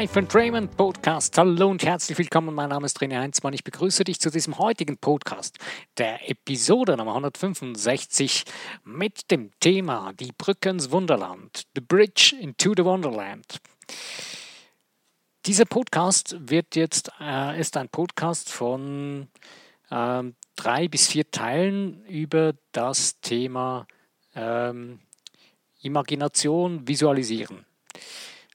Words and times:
Life 0.00 0.18
and 0.18 0.34
Raymond 0.34 0.78
Podcast. 0.78 1.36
Hallo 1.36 1.68
und 1.68 1.84
herzlich 1.84 2.16
willkommen. 2.16 2.54
Mein 2.54 2.70
Name 2.70 2.86
ist 2.86 2.98
René 3.00 3.18
Heinzmann. 3.18 3.52
Ich 3.52 3.64
begrüße 3.64 4.02
dich 4.02 4.18
zu 4.18 4.30
diesem 4.30 4.56
heutigen 4.56 4.96
Podcast, 4.96 5.58
der 5.98 6.30
Episode 6.30 6.96
Nummer 6.96 7.10
165 7.10 8.44
mit 8.82 9.30
dem 9.30 9.50
Thema 9.60 10.14
Die 10.14 10.32
Brücke 10.32 10.70
ins 10.70 10.90
Wunderland. 10.90 11.64
The 11.74 11.82
Bridge 11.82 12.34
into 12.40 12.72
the 12.74 12.82
Wonderland. 12.82 13.60
Dieser 15.44 15.66
Podcast 15.66 16.34
wird 16.48 16.76
jetzt, 16.76 17.12
äh, 17.20 17.60
ist 17.60 17.76
ein 17.76 17.90
Podcast 17.90 18.50
von 18.50 19.28
äh, 19.90 20.22
drei 20.56 20.88
bis 20.88 21.08
vier 21.08 21.30
Teilen 21.30 22.06
über 22.06 22.54
das 22.72 23.20
Thema 23.20 23.86
ähm, 24.34 25.00
Imagination, 25.82 26.88
Visualisieren. 26.88 27.66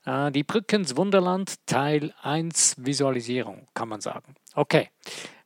Äh, 0.05 0.31
die 0.31 0.43
Brücke 0.43 0.77
ins 0.77 0.95
Wunderland, 0.95 1.55
Teil 1.65 2.13
1, 2.21 2.75
Visualisierung, 2.79 3.67
kann 3.73 3.89
man 3.89 4.01
sagen. 4.01 4.35
Okay. 4.53 4.89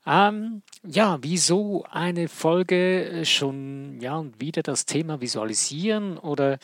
Ähm, 0.05 0.63
ja, 0.83 1.19
wieso 1.21 1.85
eine 1.89 2.29
Folge 2.29 3.05
äh, 3.05 3.25
schon 3.25 3.99
ja 3.99 4.15
und 4.15 4.39
wieder 4.41 4.63
das 4.63 4.85
Thema 4.85 5.21
Visualisieren 5.21 6.17
oder 6.17 6.57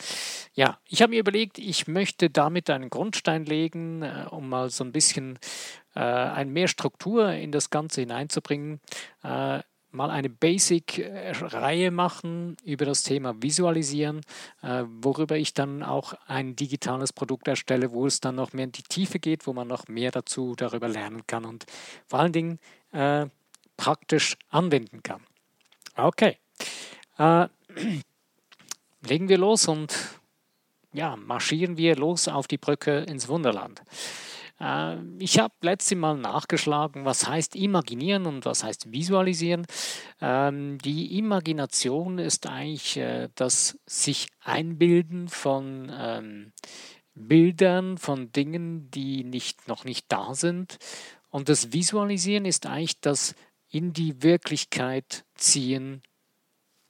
ja, 0.54 0.78
ich 0.88 1.02
habe 1.02 1.10
mir 1.10 1.20
überlegt, 1.20 1.58
ich 1.58 1.86
möchte 1.86 2.30
damit 2.30 2.70
einen 2.70 2.90
Grundstein 2.90 3.44
legen, 3.44 4.02
äh, 4.02 4.26
um 4.30 4.48
mal 4.48 4.70
so 4.70 4.84
ein 4.84 4.90
bisschen 4.90 5.38
äh, 5.94 6.00
ein 6.00 6.50
mehr 6.50 6.66
Struktur 6.66 7.30
in 7.32 7.52
das 7.52 7.70
Ganze 7.70 8.00
hineinzubringen. 8.00 8.80
Äh, 9.22 9.60
mal 9.96 10.10
eine 10.10 10.28
Basic-Reihe 10.28 11.90
machen 11.90 12.56
über 12.64 12.84
das 12.84 13.02
Thema 13.02 13.42
Visualisieren, 13.42 14.20
äh, 14.62 14.84
worüber 14.86 15.36
ich 15.36 15.54
dann 15.54 15.82
auch 15.82 16.14
ein 16.26 16.54
digitales 16.54 17.12
Produkt 17.12 17.48
erstelle, 17.48 17.92
wo 17.92 18.06
es 18.06 18.20
dann 18.20 18.36
noch 18.36 18.52
mehr 18.52 18.66
in 18.66 18.72
die 18.72 18.82
Tiefe 18.82 19.18
geht, 19.18 19.46
wo 19.46 19.52
man 19.52 19.66
noch 19.66 19.88
mehr 19.88 20.10
dazu 20.10 20.54
darüber 20.56 20.88
lernen 20.88 21.26
kann 21.26 21.44
und 21.44 21.66
vor 22.06 22.20
allen 22.20 22.32
Dingen 22.32 22.58
äh, 22.92 23.26
praktisch 23.76 24.36
anwenden 24.50 25.02
kann. 25.02 25.22
Okay, 25.96 26.38
äh, 27.18 27.48
legen 29.08 29.28
wir 29.28 29.38
los 29.38 29.66
und 29.66 29.94
ja, 30.92 31.16
marschieren 31.16 31.76
wir 31.76 31.96
los 31.96 32.28
auf 32.28 32.46
die 32.46 32.58
Brücke 32.58 33.00
ins 33.00 33.28
Wunderland. 33.28 33.82
Äh, 34.60 34.96
ich 35.18 35.38
habe 35.38 35.54
letztes 35.60 35.96
Mal 35.96 36.16
nachgeschlagen, 36.16 37.04
was 37.04 37.28
heißt 37.28 37.56
imaginieren 37.56 38.26
und 38.26 38.44
was 38.44 38.64
heißt 38.64 38.92
visualisieren. 38.92 39.66
Ähm, 40.20 40.78
die 40.78 41.18
Imagination 41.18 42.18
ist 42.18 42.46
eigentlich 42.46 42.96
äh, 42.96 43.28
das 43.34 43.78
sich 43.86 44.28
einbilden 44.40 45.28
von 45.28 45.92
ähm, 45.94 46.52
Bildern, 47.14 47.98
von 47.98 48.30
Dingen, 48.32 48.90
die 48.90 49.24
nicht, 49.24 49.68
noch 49.68 49.84
nicht 49.84 50.06
da 50.08 50.34
sind. 50.34 50.78
Und 51.30 51.48
das 51.48 51.72
Visualisieren 51.72 52.44
ist 52.44 52.66
eigentlich 52.66 53.00
das 53.00 53.34
in 53.70 53.92
die 53.92 54.22
Wirklichkeit 54.22 55.24
ziehen, 55.34 56.02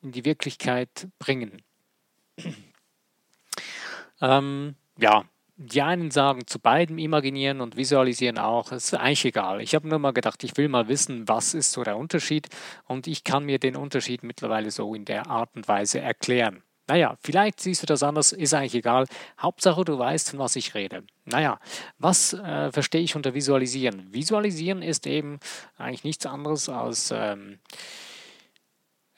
in 0.02 0.12
die 0.12 0.24
Wirklichkeit 0.24 1.08
bringen. 1.18 1.62
ähm, 4.20 4.74
ja, 4.98 5.24
die 5.56 5.80
einen 5.80 6.10
sagen 6.10 6.46
zu 6.46 6.58
beidem 6.58 6.98
imaginieren 6.98 7.60
und 7.60 7.76
visualisieren 7.76 8.38
auch. 8.38 8.72
Ist 8.72 8.94
eigentlich 8.94 9.24
egal. 9.24 9.62
Ich 9.62 9.74
habe 9.74 9.88
nur 9.88 9.98
mal 9.98 10.12
gedacht, 10.12 10.44
ich 10.44 10.56
will 10.56 10.68
mal 10.68 10.88
wissen, 10.88 11.26
was 11.28 11.54
ist 11.54 11.72
so 11.72 11.82
der 11.82 11.96
Unterschied. 11.96 12.48
Und 12.84 13.06
ich 13.06 13.24
kann 13.24 13.44
mir 13.44 13.58
den 13.58 13.74
Unterschied 13.74 14.22
mittlerweile 14.22 14.70
so 14.70 14.94
in 14.94 15.06
der 15.06 15.28
Art 15.28 15.50
und 15.56 15.66
Weise 15.66 16.00
erklären. 16.00 16.62
Naja, 16.88 17.16
vielleicht 17.20 17.60
siehst 17.60 17.82
du 17.82 17.86
das 17.86 18.02
anders, 18.02 18.32
ist 18.32 18.54
eigentlich 18.54 18.76
egal. 18.76 19.06
Hauptsache, 19.40 19.84
du 19.84 19.98
weißt, 19.98 20.30
von 20.30 20.38
was 20.38 20.54
ich 20.54 20.74
rede. 20.74 21.02
Naja, 21.24 21.58
was 21.98 22.32
äh, 22.34 22.70
verstehe 22.70 23.00
ich 23.00 23.16
unter 23.16 23.34
Visualisieren? 23.34 24.12
Visualisieren 24.12 24.82
ist 24.82 25.06
eben 25.06 25.40
eigentlich 25.78 26.04
nichts 26.04 26.26
anderes 26.26 26.68
als... 26.68 27.12
Ähm, 27.12 27.58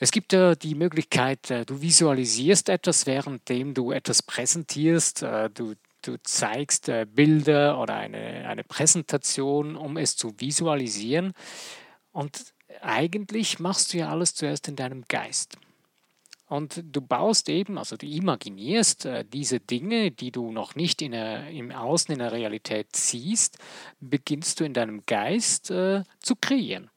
es 0.00 0.12
gibt 0.12 0.32
ja 0.32 0.54
die 0.54 0.76
Möglichkeit, 0.76 1.50
äh, 1.50 1.66
du 1.66 1.82
visualisierst 1.82 2.68
etwas, 2.68 3.06
währenddem 3.06 3.74
du 3.74 3.90
etwas 3.90 4.22
präsentierst. 4.22 5.24
Äh, 5.24 5.50
du 5.50 5.74
du 6.02 6.16
zeigst 6.22 6.88
äh, 6.88 7.06
Bilder 7.08 7.80
oder 7.80 7.94
eine, 7.94 8.48
eine 8.48 8.64
Präsentation, 8.64 9.76
um 9.76 9.96
es 9.96 10.16
zu 10.16 10.34
visualisieren. 10.38 11.32
Und 12.12 12.54
eigentlich 12.80 13.58
machst 13.58 13.92
du 13.92 13.98
ja 13.98 14.10
alles 14.10 14.34
zuerst 14.34 14.68
in 14.68 14.76
deinem 14.76 15.04
Geist. 15.08 15.58
Und 16.46 16.82
du 16.82 17.02
baust 17.02 17.50
eben, 17.50 17.76
also 17.76 17.96
du 17.96 18.06
imaginierst 18.06 19.04
äh, 19.04 19.24
diese 19.24 19.60
Dinge, 19.60 20.10
die 20.10 20.30
du 20.30 20.50
noch 20.50 20.74
nicht 20.74 21.02
in 21.02 21.12
der, 21.12 21.50
im 21.50 21.70
Außen 21.70 22.12
in 22.12 22.20
der 22.20 22.32
Realität 22.32 22.96
siehst, 22.96 23.58
beginnst 24.00 24.58
du 24.58 24.64
in 24.64 24.72
deinem 24.72 25.04
Geist 25.04 25.70
äh, 25.70 26.04
zu 26.20 26.36
kreieren. 26.36 26.90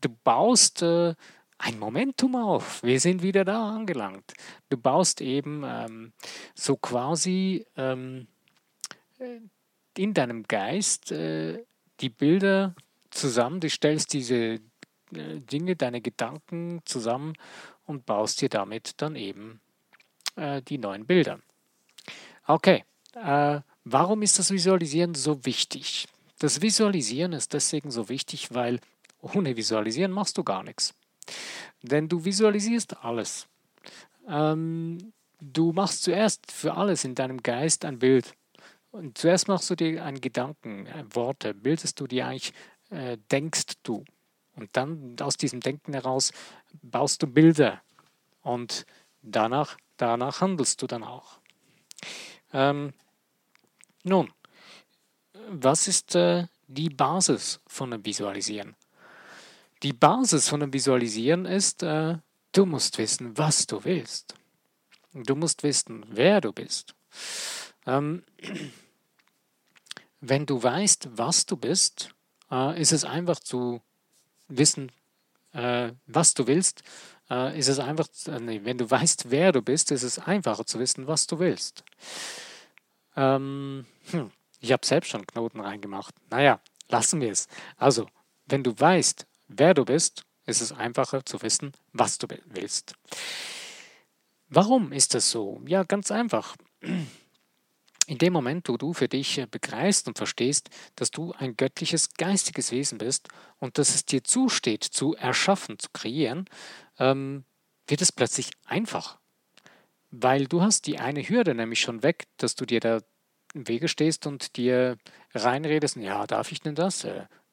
Du 0.00 0.08
baust 0.24 0.82
äh, 0.82 1.14
ein 1.62 1.78
Momentum 1.78 2.34
auf. 2.34 2.82
Wir 2.82 2.98
sind 2.98 3.22
wieder 3.22 3.44
da 3.44 3.70
angelangt. 3.70 4.34
Du 4.68 4.76
baust 4.76 5.20
eben 5.20 5.62
ähm, 5.64 6.12
so 6.54 6.76
quasi 6.76 7.64
ähm, 7.76 8.26
äh, 9.18 9.38
in 9.96 10.12
deinem 10.12 10.42
Geist 10.42 11.12
äh, 11.12 11.64
die 12.00 12.08
Bilder 12.08 12.74
zusammen, 13.10 13.60
du 13.60 13.70
stellst 13.70 14.12
diese 14.12 14.36
äh, 14.44 14.60
Dinge, 15.12 15.76
deine 15.76 16.00
Gedanken 16.00 16.80
zusammen 16.84 17.34
und 17.84 18.06
baust 18.06 18.40
dir 18.40 18.48
damit 18.48 18.94
dann 18.96 19.14
eben 19.14 19.60
äh, 20.34 20.62
die 20.62 20.78
neuen 20.78 21.06
Bilder. 21.06 21.38
Okay, 22.44 22.84
äh, 23.14 23.60
warum 23.84 24.22
ist 24.22 24.36
das 24.40 24.50
Visualisieren 24.50 25.14
so 25.14 25.44
wichtig? 25.44 26.08
Das 26.40 26.60
Visualisieren 26.60 27.32
ist 27.32 27.52
deswegen 27.52 27.92
so 27.92 28.08
wichtig, 28.08 28.52
weil 28.52 28.80
ohne 29.20 29.56
Visualisieren 29.56 30.10
machst 30.10 30.36
du 30.38 30.42
gar 30.42 30.64
nichts. 30.64 30.92
Denn 31.82 32.08
du 32.08 32.24
visualisierst 32.24 33.04
alles. 33.04 33.48
Ähm, 34.28 35.12
du 35.40 35.72
machst 35.72 36.04
zuerst 36.04 36.50
für 36.50 36.74
alles 36.74 37.04
in 37.04 37.14
deinem 37.14 37.42
Geist 37.42 37.84
ein 37.84 37.98
Bild. 37.98 38.34
Und 38.90 39.16
zuerst 39.16 39.48
machst 39.48 39.70
du 39.70 39.74
dir 39.74 40.04
einen 40.04 40.20
Gedanken, 40.20 40.86
äh, 40.86 41.04
Worte, 41.10 41.54
bildest 41.54 41.98
du 41.98 42.06
dir 42.06 42.26
eigentlich, 42.26 42.52
äh, 42.90 43.16
denkst 43.30 43.74
du. 43.82 44.04
Und 44.54 44.76
dann 44.76 45.16
aus 45.20 45.36
diesem 45.36 45.60
Denken 45.60 45.94
heraus 45.94 46.32
baust 46.82 47.22
du 47.22 47.26
Bilder. 47.26 47.82
Und 48.42 48.86
danach, 49.22 49.76
danach 49.96 50.40
handelst 50.40 50.82
du 50.82 50.86
dann 50.86 51.02
auch. 51.02 51.38
Ähm, 52.52 52.92
nun, 54.04 54.30
was 55.48 55.88
ist 55.88 56.14
äh, 56.14 56.46
die 56.66 56.90
Basis 56.90 57.60
von 57.66 57.90
dem 57.90 58.04
Visualisieren? 58.04 58.76
Die 59.82 59.92
Basis 59.92 60.48
von 60.48 60.60
dem 60.60 60.72
Visualisieren 60.72 61.44
ist, 61.44 61.82
äh, 61.82 62.18
du 62.52 62.66
musst 62.66 62.98
wissen, 62.98 63.36
was 63.36 63.66
du 63.66 63.84
willst. 63.84 64.34
Du 65.12 65.34
musst 65.34 65.62
wissen, 65.62 66.04
wer 66.08 66.40
du 66.40 66.52
bist. 66.52 66.94
Ähm, 67.86 68.22
wenn 70.20 70.46
du 70.46 70.62
weißt, 70.62 71.08
was 71.16 71.46
du 71.46 71.56
bist, 71.56 72.14
äh, 72.50 72.80
ist 72.80 72.92
es 72.92 73.04
einfach 73.04 73.40
zu 73.40 73.82
wissen, 74.46 74.92
äh, 75.52 75.92
was 76.06 76.34
du 76.34 76.46
willst. 76.46 76.84
Äh, 77.28 77.58
ist 77.58 77.68
es 77.68 77.80
einfach, 77.80 78.06
äh, 78.28 78.38
nee, 78.38 78.60
wenn 78.62 78.78
du 78.78 78.88
weißt, 78.88 79.30
wer 79.30 79.50
du 79.50 79.62
bist, 79.62 79.90
ist 79.90 80.04
es 80.04 80.18
einfacher 80.20 80.64
zu 80.64 80.78
wissen, 80.78 81.08
was 81.08 81.26
du 81.26 81.40
willst. 81.40 81.82
Ähm, 83.16 83.86
hm, 84.10 84.30
ich 84.60 84.70
habe 84.70 84.86
selbst 84.86 85.10
schon 85.10 85.26
Knoten 85.26 85.60
reingemacht. 85.60 86.14
Naja, 86.30 86.60
lassen 86.88 87.20
wir 87.20 87.32
es. 87.32 87.48
Also, 87.76 88.06
wenn 88.46 88.62
du 88.62 88.78
weißt, 88.78 89.26
wer 89.56 89.74
du 89.74 89.84
bist, 89.84 90.24
ist 90.46 90.60
es 90.60 90.72
einfacher 90.72 91.24
zu 91.24 91.42
wissen, 91.42 91.72
was 91.92 92.18
du 92.18 92.26
willst. 92.46 92.94
Warum 94.48 94.92
ist 94.92 95.14
das 95.14 95.30
so? 95.30 95.60
Ja, 95.66 95.82
ganz 95.82 96.10
einfach. 96.10 96.56
In 98.06 98.18
dem 98.18 98.32
Moment, 98.32 98.68
wo 98.68 98.76
du 98.76 98.92
für 98.92 99.08
dich 99.08 99.42
begreifst 99.50 100.08
und 100.08 100.18
verstehst, 100.18 100.68
dass 100.96 101.10
du 101.10 101.32
ein 101.32 101.56
göttliches, 101.56 102.14
geistiges 102.14 102.72
Wesen 102.72 102.98
bist 102.98 103.28
und 103.58 103.78
dass 103.78 103.94
es 103.94 104.04
dir 104.04 104.24
zusteht, 104.24 104.82
zu 104.82 105.14
erschaffen, 105.14 105.78
zu 105.78 105.88
kreieren, 105.92 106.46
ähm, 106.98 107.44
wird 107.86 108.02
es 108.02 108.12
plötzlich 108.12 108.50
einfach. 108.66 109.18
Weil 110.10 110.46
du 110.46 110.60
hast 110.60 110.86
die 110.86 110.98
eine 110.98 111.26
Hürde 111.26 111.54
nämlich 111.54 111.80
schon 111.80 112.02
weg, 112.02 112.26
dass 112.36 112.54
du 112.54 112.66
dir 112.66 112.80
da 112.80 113.00
im 113.54 113.68
Wege 113.68 113.88
stehst 113.88 114.26
und 114.26 114.56
dir 114.56 114.98
reinredest, 115.34 115.96
ja, 115.96 116.26
darf 116.26 116.52
ich 116.52 116.60
denn 116.60 116.74
das? 116.74 117.06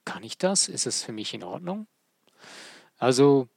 Kann 0.10 0.24
ich 0.24 0.40
das? 0.40 0.68
Ist 0.68 0.88
es 0.88 1.04
für 1.04 1.12
mich 1.12 1.36
in 1.36 1.44
Ordnung? 1.44 1.86
Also, 2.98 3.48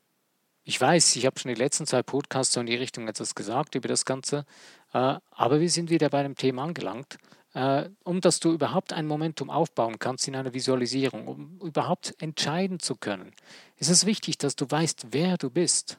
ich 0.64 0.78
weiß, 0.78 1.16
ich 1.16 1.24
habe 1.24 1.40
schon 1.40 1.48
die 1.48 1.58
letzten 1.58 1.86
zwei 1.86 2.02
Podcasts 2.02 2.52
so 2.52 2.60
in 2.60 2.66
die 2.66 2.76
Richtung 2.76 3.08
etwas 3.08 3.34
gesagt 3.34 3.74
über 3.74 3.88
das 3.88 4.04
Ganze, 4.04 4.44
äh, 4.92 5.16
aber 5.30 5.60
wir 5.60 5.70
sind 5.70 5.88
wieder 5.88 6.10
bei 6.10 6.22
dem 6.22 6.36
Thema 6.36 6.64
angelangt. 6.64 7.16
Äh, 7.54 7.88
um 8.04 8.20
dass 8.20 8.38
du 8.38 8.52
überhaupt 8.52 8.92
ein 8.92 9.06
Momentum 9.06 9.48
aufbauen 9.48 9.98
kannst 9.98 10.28
in 10.28 10.36
einer 10.36 10.52
Visualisierung, 10.52 11.26
um 11.26 11.58
überhaupt 11.60 12.14
entscheiden 12.18 12.80
zu 12.80 12.96
können, 12.96 13.32
ist 13.78 13.88
es 13.88 14.04
wichtig, 14.04 14.36
dass 14.36 14.54
du 14.54 14.70
weißt, 14.70 15.06
wer 15.10 15.38
du 15.38 15.48
bist. 15.48 15.96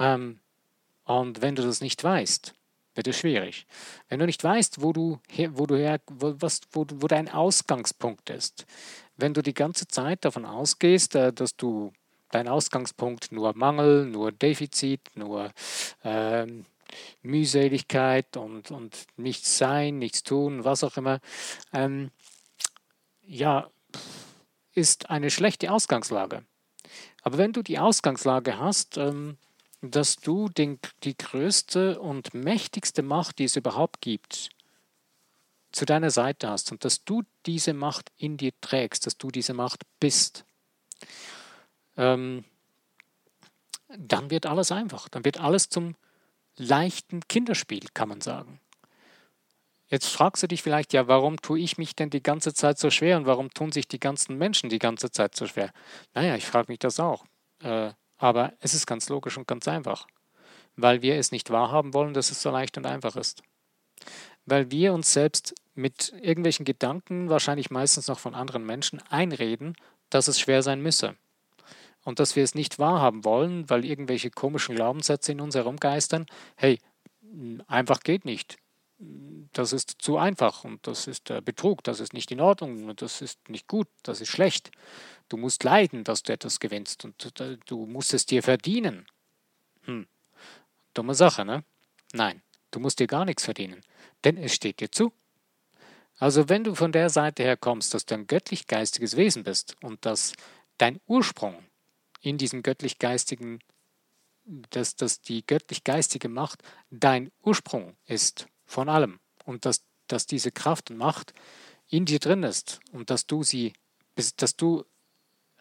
Ähm, 0.00 0.40
und 1.04 1.42
wenn 1.42 1.54
du 1.54 1.62
das 1.62 1.80
nicht 1.80 2.02
weißt, 2.02 2.54
wird 3.00 3.08
es 3.08 3.18
schwierig. 3.18 3.66
Wenn 4.10 4.18
du 4.18 4.26
nicht 4.26 4.44
weißt, 4.44 4.82
wo 4.82 4.92
du 4.92 5.20
her, 5.30 5.56
wo 5.56 5.64
du 5.64 5.74
her, 5.74 6.00
wo, 6.06 6.34
was, 6.38 6.60
wo, 6.70 6.84
wo 6.96 7.06
dein 7.06 7.30
Ausgangspunkt 7.30 8.28
ist, 8.28 8.66
wenn 9.16 9.32
du 9.32 9.42
die 9.42 9.54
ganze 9.54 9.88
Zeit 9.88 10.22
davon 10.26 10.44
ausgehst, 10.44 11.14
äh, 11.14 11.32
dass 11.32 11.56
du 11.56 11.94
dein 12.30 12.46
Ausgangspunkt 12.46 13.32
nur 13.32 13.56
Mangel, 13.56 14.04
nur 14.04 14.32
Defizit, 14.32 15.00
nur 15.14 15.50
ähm, 16.04 16.66
Mühseligkeit 17.22 18.36
und, 18.36 18.70
und 18.70 19.06
nichts 19.16 19.56
sein, 19.56 19.98
nichts 19.98 20.22
tun, 20.22 20.64
was 20.64 20.84
auch 20.84 20.98
immer, 20.98 21.20
ähm, 21.72 22.10
ja, 23.22 23.70
ist 24.74 25.08
eine 25.08 25.30
schlechte 25.30 25.72
Ausgangslage. 25.72 26.44
Aber 27.22 27.38
wenn 27.38 27.54
du 27.54 27.62
die 27.62 27.78
Ausgangslage 27.78 28.58
hast, 28.58 28.98
ähm, 28.98 29.38
dass 29.82 30.16
du 30.16 30.48
den, 30.48 30.78
die 31.04 31.16
größte 31.16 32.00
und 32.00 32.34
mächtigste 32.34 33.02
Macht, 33.02 33.38
die 33.38 33.44
es 33.44 33.56
überhaupt 33.56 34.00
gibt, 34.00 34.50
zu 35.72 35.86
deiner 35.86 36.10
Seite 36.10 36.48
hast 36.48 36.72
und 36.72 36.84
dass 36.84 37.04
du 37.04 37.22
diese 37.46 37.72
Macht 37.72 38.10
in 38.16 38.36
dir 38.36 38.52
trägst, 38.60 39.06
dass 39.06 39.16
du 39.16 39.30
diese 39.30 39.54
Macht 39.54 39.84
bist, 40.00 40.44
ähm, 41.96 42.44
dann 43.88 44.30
wird 44.30 44.46
alles 44.46 44.72
einfach. 44.72 45.08
Dann 45.08 45.24
wird 45.24 45.40
alles 45.40 45.68
zum 45.68 45.96
leichten 46.56 47.26
Kinderspiel, 47.28 47.86
kann 47.94 48.08
man 48.08 48.20
sagen. 48.20 48.60
Jetzt 49.88 50.06
fragst 50.06 50.42
du 50.42 50.46
dich 50.46 50.62
vielleicht, 50.62 50.92
ja, 50.92 51.08
warum 51.08 51.40
tue 51.40 51.58
ich 51.58 51.76
mich 51.76 51.96
denn 51.96 52.10
die 52.10 52.22
ganze 52.22 52.54
Zeit 52.54 52.78
so 52.78 52.90
schwer 52.90 53.16
und 53.16 53.26
warum 53.26 53.50
tun 53.50 53.72
sich 53.72 53.88
die 53.88 53.98
ganzen 53.98 54.38
Menschen 54.38 54.70
die 54.70 54.78
ganze 54.78 55.10
Zeit 55.10 55.34
so 55.34 55.46
schwer? 55.46 55.72
Naja, 56.14 56.36
ich 56.36 56.46
frage 56.46 56.70
mich 56.70 56.78
das 56.78 57.00
auch. 57.00 57.24
Äh, 57.60 57.92
aber 58.20 58.52
es 58.60 58.74
ist 58.74 58.86
ganz 58.86 59.08
logisch 59.08 59.38
und 59.38 59.48
ganz 59.48 59.66
einfach. 59.66 60.06
Weil 60.76 61.02
wir 61.02 61.16
es 61.16 61.32
nicht 61.32 61.50
wahrhaben 61.50 61.94
wollen, 61.94 62.14
dass 62.14 62.30
es 62.30 62.42
so 62.42 62.50
leicht 62.50 62.76
und 62.76 62.86
einfach 62.86 63.16
ist. 63.16 63.42
Weil 64.44 64.70
wir 64.70 64.92
uns 64.92 65.12
selbst 65.12 65.54
mit 65.74 66.12
irgendwelchen 66.20 66.64
Gedanken, 66.64 67.30
wahrscheinlich 67.30 67.70
meistens 67.70 68.08
noch 68.08 68.18
von 68.18 68.34
anderen 68.34 68.64
Menschen, 68.64 69.00
einreden, 69.08 69.74
dass 70.10 70.28
es 70.28 70.38
schwer 70.38 70.62
sein 70.62 70.82
müsse. 70.82 71.16
Und 72.04 72.18
dass 72.18 72.36
wir 72.36 72.44
es 72.44 72.54
nicht 72.54 72.78
wahrhaben 72.78 73.24
wollen, 73.24 73.68
weil 73.68 73.84
irgendwelche 73.84 74.30
komischen 74.30 74.74
Glaubenssätze 74.74 75.32
in 75.32 75.40
uns 75.40 75.54
herumgeistern. 75.54 76.26
Hey, 76.56 76.78
einfach 77.66 78.00
geht 78.00 78.24
nicht 78.24 78.58
das 79.52 79.72
ist 79.72 79.96
zu 79.98 80.18
einfach 80.18 80.64
und 80.64 80.86
das 80.86 81.06
ist 81.06 81.32
Betrug, 81.44 81.82
das 81.84 82.00
ist 82.00 82.12
nicht 82.12 82.30
in 82.30 82.40
Ordnung, 82.40 82.94
das 82.96 83.22
ist 83.22 83.48
nicht 83.48 83.66
gut, 83.66 83.88
das 84.02 84.20
ist 84.20 84.28
schlecht. 84.28 84.70
Du 85.28 85.36
musst 85.36 85.64
leiden, 85.64 86.04
dass 86.04 86.22
du 86.22 86.32
etwas 86.32 86.60
gewinnst 86.60 87.04
und 87.04 87.40
äh, 87.40 87.56
du 87.66 87.86
musst 87.86 88.12
es 88.14 88.26
dir 88.26 88.42
verdienen. 88.42 89.06
Hm. 89.84 90.06
Dumme 90.92 91.14
Sache, 91.14 91.44
ne? 91.44 91.64
Nein, 92.12 92.42
du 92.72 92.80
musst 92.80 92.98
dir 92.98 93.06
gar 93.06 93.24
nichts 93.24 93.44
verdienen, 93.44 93.80
denn 94.24 94.36
es 94.36 94.54
steht 94.54 94.80
dir 94.80 94.90
zu. 94.90 95.12
Also 96.18 96.48
wenn 96.50 96.64
du 96.64 96.74
von 96.74 96.92
der 96.92 97.08
Seite 97.08 97.42
her 97.42 97.56
kommst, 97.56 97.94
dass 97.94 98.04
du 98.04 98.14
ein 98.14 98.26
göttlich-geistiges 98.26 99.16
Wesen 99.16 99.44
bist 99.44 99.76
und 99.82 100.04
dass 100.04 100.34
dein 100.76 101.00
Ursprung 101.06 101.64
in 102.20 102.36
diesem 102.36 102.62
göttlich-geistigen, 102.62 103.60
dass, 104.44 104.96
dass 104.96 105.22
die 105.22 105.46
göttlich-geistige 105.46 106.28
Macht 106.28 106.62
dein 106.90 107.30
Ursprung 107.42 107.96
ist, 108.04 108.48
von 108.70 108.88
allem 108.88 109.18
und 109.44 109.66
dass, 109.66 109.84
dass 110.06 110.26
diese 110.26 110.52
Kraft 110.52 110.90
und 110.90 110.96
Macht 110.96 111.34
in 111.88 112.04
dir 112.04 112.20
drin 112.20 112.44
ist 112.44 112.80
und 112.92 113.10
dass 113.10 113.26
du 113.26 113.42
sie, 113.42 113.72
dass 114.36 114.56
du 114.56 114.84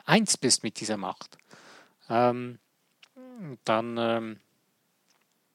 eins 0.06 0.38
bist 0.38 0.64
mit 0.64 0.80
dieser 0.80 0.98
Macht, 0.98 1.38
ähm, 2.08 2.60
dann 3.64 3.98
ähm, 3.98 4.40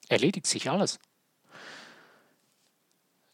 erledigt 0.08 0.46
sich 0.46 0.68
alles. 0.68 0.98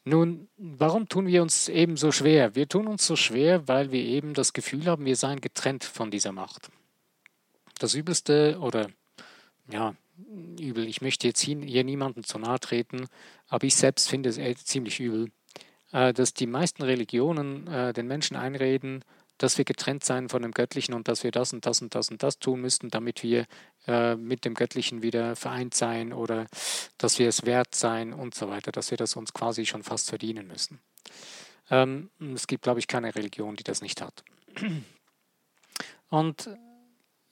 Nun, 0.04 0.48
warum 0.56 1.08
tun 1.08 1.26
wir 1.26 1.42
uns 1.42 1.68
eben 1.68 1.96
so 1.96 2.12
schwer? 2.12 2.54
Wir 2.54 2.68
tun 2.68 2.86
uns 2.88 3.06
so 3.06 3.16
schwer, 3.16 3.68
weil 3.68 3.90
wir 3.90 4.02
eben 4.02 4.34
das 4.34 4.52
Gefühl 4.52 4.86
haben, 4.86 5.04
wir 5.04 5.16
seien 5.16 5.40
getrennt 5.40 5.84
von 5.84 6.10
dieser 6.10 6.32
Macht. 6.32 6.70
Das 7.78 7.94
Übelste 7.94 8.58
oder 8.60 8.90
ja, 9.70 9.94
übel. 10.58 10.86
Ich 10.86 11.00
möchte 11.00 11.26
jetzt 11.26 11.40
hier, 11.40 11.84
niemandem 11.84 12.24
zu 12.24 12.38
nahe 12.38 12.60
treten, 12.60 13.06
aber 13.50 13.66
ich 13.66 13.76
selbst 13.76 14.08
finde 14.08 14.30
es 14.30 14.64
ziemlich 14.64 15.00
übel, 15.00 15.30
äh, 15.92 16.14
dass 16.14 16.32
die 16.32 16.46
meisten 16.46 16.82
Religionen 16.82 17.66
äh, 17.66 17.92
den 17.92 18.06
Menschen 18.06 18.36
einreden, 18.36 19.04
dass 19.38 19.58
wir 19.58 19.64
getrennt 19.64 20.04
sein 20.04 20.28
von 20.28 20.42
dem 20.42 20.52
Göttlichen 20.52 20.94
und 20.94 21.08
dass 21.08 21.24
wir 21.24 21.30
das 21.30 21.52
und 21.52 21.66
das 21.66 21.80
und 21.82 21.94
das 21.94 22.10
und 22.10 22.22
das 22.22 22.38
tun 22.38 22.60
müssten, 22.60 22.90
damit 22.90 23.22
wir 23.22 23.46
äh, 23.86 24.14
mit 24.14 24.44
dem 24.44 24.54
Göttlichen 24.54 25.02
wieder 25.02 25.34
vereint 25.34 25.74
sein 25.74 26.12
oder 26.12 26.46
dass 26.98 27.18
wir 27.18 27.28
es 27.28 27.44
wert 27.44 27.74
sein 27.74 28.12
und 28.12 28.34
so 28.34 28.48
weiter, 28.48 28.70
dass 28.70 28.90
wir 28.90 28.98
das 28.98 29.16
uns 29.16 29.32
quasi 29.32 29.66
schon 29.66 29.82
fast 29.82 30.10
verdienen 30.10 30.46
müssen. 30.46 30.78
Ähm, 31.70 32.10
es 32.34 32.46
gibt, 32.46 32.62
glaube 32.62 32.80
ich, 32.80 32.86
keine 32.86 33.14
Religion, 33.14 33.56
die 33.56 33.64
das 33.64 33.80
nicht 33.80 34.02
hat. 34.02 34.24
Und 36.10 36.50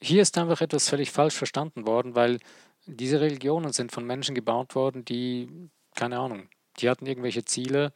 hier 0.01 0.21
ist 0.21 0.37
einfach 0.37 0.61
etwas 0.61 0.89
völlig 0.89 1.11
falsch 1.11 1.35
verstanden 1.35 1.85
worden, 1.85 2.15
weil 2.15 2.39
diese 2.85 3.21
Religionen 3.21 3.71
sind 3.71 3.91
von 3.91 4.05
Menschen 4.05 4.33
gebaut 4.33 4.73
worden, 4.73 5.05
die, 5.05 5.69
keine 5.99 6.17
Ahnung, 6.17 6.47
die 6.79 6.89
hatten 6.89 7.05
irgendwelche 7.05 7.43
Ziele. 7.43 7.91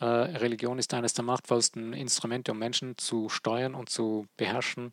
Äh, 0.00 0.06
Religion 0.06 0.80
ist 0.80 0.92
eines 0.92 1.14
der 1.14 1.24
machtvollsten 1.24 1.92
Instrumente, 1.92 2.50
um 2.50 2.58
Menschen 2.58 2.98
zu 2.98 3.28
steuern 3.28 3.76
und 3.76 3.88
zu 3.88 4.26
beherrschen. 4.36 4.90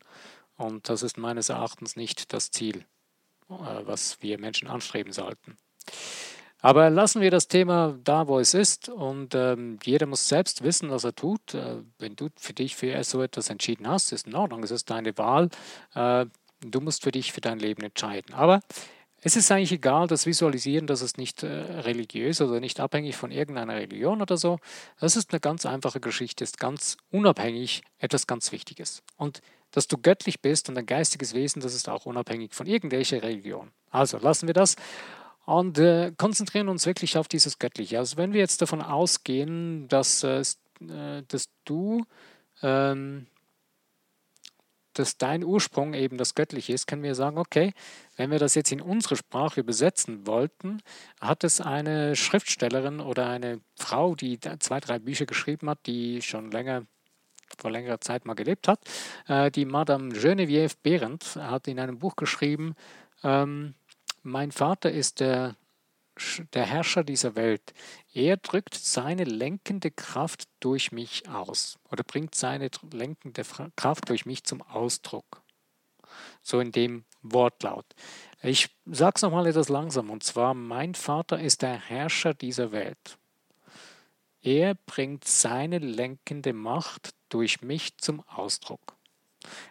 Und 0.56 0.88
das 0.88 1.02
ist 1.02 1.18
meines 1.18 1.48
Erachtens 1.48 1.96
nicht 1.96 2.32
das 2.32 2.52
Ziel, 2.52 2.84
äh, 3.50 3.54
was 3.84 4.22
wir 4.22 4.38
Menschen 4.38 4.68
anstreben 4.68 5.12
sollten. 5.12 5.56
Aber 6.60 6.88
lassen 6.88 7.20
wir 7.20 7.32
das 7.32 7.48
Thema 7.48 7.98
da, 8.04 8.28
wo 8.28 8.38
es 8.38 8.54
ist. 8.54 8.88
Und 8.88 9.34
ähm, 9.34 9.80
jeder 9.82 10.06
muss 10.06 10.28
selbst 10.28 10.62
wissen, 10.62 10.90
was 10.90 11.02
er 11.02 11.16
tut. 11.16 11.54
Äh, 11.54 11.78
wenn 11.98 12.14
du 12.14 12.28
für 12.36 12.52
dich 12.52 12.76
für 12.76 13.02
so 13.02 13.22
etwas 13.22 13.50
entschieden 13.50 13.88
hast, 13.88 14.12
ist 14.12 14.28
in 14.28 14.36
Ordnung. 14.36 14.62
Es 14.62 14.70
ist 14.70 14.88
deine 14.88 15.18
Wahl. 15.18 15.48
Äh, 15.96 16.26
du 16.60 16.80
musst 16.80 17.02
für 17.02 17.10
dich, 17.10 17.32
für 17.32 17.40
dein 17.40 17.58
Leben 17.58 17.82
entscheiden. 17.82 18.32
Aber 18.34 18.60
es 19.24 19.36
ist 19.36 19.50
eigentlich 19.52 19.72
egal, 19.72 20.08
das 20.08 20.26
Visualisieren, 20.26 20.88
das 20.88 21.00
ist 21.00 21.16
nicht 21.16 21.44
äh, 21.44 21.46
religiös 21.46 22.40
oder 22.40 22.58
nicht 22.58 22.80
abhängig 22.80 23.16
von 23.16 23.30
irgendeiner 23.30 23.74
Religion 23.74 24.20
oder 24.20 24.36
so. 24.36 24.58
Das 24.98 25.16
ist 25.16 25.32
eine 25.32 25.38
ganz 25.38 25.64
einfache 25.64 26.00
Geschichte, 26.00 26.42
ist 26.42 26.58
ganz 26.58 26.96
unabhängig 27.10 27.82
etwas 27.98 28.26
ganz 28.26 28.50
Wichtiges. 28.50 29.02
Und 29.16 29.40
dass 29.70 29.86
du 29.86 29.96
göttlich 29.96 30.40
bist 30.40 30.68
und 30.68 30.76
ein 30.76 30.86
geistiges 30.86 31.34
Wesen, 31.34 31.62
das 31.62 31.72
ist 31.74 31.88
auch 31.88 32.04
unabhängig 32.04 32.52
von 32.52 32.66
irgendwelcher 32.66 33.22
Religion. 33.22 33.70
Also 33.90 34.18
lassen 34.18 34.48
wir 34.48 34.54
das 34.54 34.74
und 35.44 35.78
äh, 35.78 36.12
konzentrieren 36.16 36.68
uns 36.68 36.84
wirklich 36.84 37.16
auf 37.16 37.28
dieses 37.28 37.60
Göttliche. 37.60 37.98
Also 37.98 38.16
wenn 38.16 38.32
wir 38.32 38.40
jetzt 38.40 38.60
davon 38.60 38.82
ausgehen, 38.82 39.86
dass, 39.86 40.24
äh, 40.24 40.42
dass 41.28 41.48
du 41.64 42.04
ähm, 42.60 43.26
dass 44.98 45.18
dein 45.18 45.44
Ursprung 45.44 45.94
eben 45.94 46.18
das 46.18 46.34
Göttliche 46.34 46.72
ist, 46.72 46.86
können 46.86 47.02
wir 47.02 47.14
sagen, 47.14 47.38
okay, 47.38 47.72
wenn 48.16 48.30
wir 48.30 48.38
das 48.38 48.54
jetzt 48.54 48.72
in 48.72 48.80
unsere 48.80 49.16
Sprache 49.16 49.60
übersetzen 49.60 50.26
wollten, 50.26 50.80
hat 51.20 51.44
es 51.44 51.60
eine 51.60 52.16
Schriftstellerin 52.16 53.00
oder 53.00 53.28
eine 53.28 53.60
Frau, 53.76 54.14
die 54.14 54.38
zwei, 54.40 54.80
drei 54.80 54.98
Bücher 54.98 55.26
geschrieben 55.26 55.68
hat, 55.70 55.86
die 55.86 56.22
schon 56.22 56.50
länger 56.50 56.86
vor 57.58 57.70
längerer 57.70 58.00
Zeit 58.00 58.24
mal 58.24 58.34
gelebt 58.34 58.66
hat, 58.66 58.80
äh, 59.28 59.50
die 59.50 59.66
Madame 59.66 60.14
Geneviève 60.14 60.74
Behrendt 60.82 61.36
hat 61.36 61.68
in 61.68 61.78
einem 61.78 61.98
Buch 61.98 62.16
geschrieben, 62.16 62.74
ähm, 63.22 63.74
mein 64.22 64.52
Vater 64.52 64.90
ist 64.90 65.20
der 65.20 65.56
der 66.54 66.66
Herrscher 66.66 67.04
dieser 67.04 67.34
Welt. 67.34 67.72
Er 68.12 68.36
drückt 68.36 68.74
seine 68.74 69.24
lenkende 69.24 69.90
Kraft 69.90 70.48
durch 70.60 70.92
mich 70.92 71.28
aus 71.28 71.78
oder 71.90 72.04
bringt 72.04 72.34
seine 72.34 72.70
lenkende 72.92 73.42
Kraft 73.76 74.08
durch 74.08 74.26
mich 74.26 74.44
zum 74.44 74.62
Ausdruck. 74.62 75.42
So 76.42 76.60
in 76.60 76.72
dem 76.72 77.04
Wortlaut. 77.22 77.86
Ich 78.42 78.70
sage 78.86 79.14
es 79.16 79.22
nochmal 79.22 79.46
etwas 79.46 79.68
langsam 79.68 80.10
und 80.10 80.22
zwar, 80.22 80.54
mein 80.54 80.94
Vater 80.94 81.40
ist 81.40 81.62
der 81.62 81.74
Herrscher 81.74 82.34
dieser 82.34 82.72
Welt. 82.72 83.18
Er 84.42 84.74
bringt 84.74 85.24
seine 85.24 85.78
lenkende 85.78 86.52
Macht 86.52 87.14
durch 87.28 87.62
mich 87.62 87.96
zum 87.98 88.20
Ausdruck. 88.28 88.96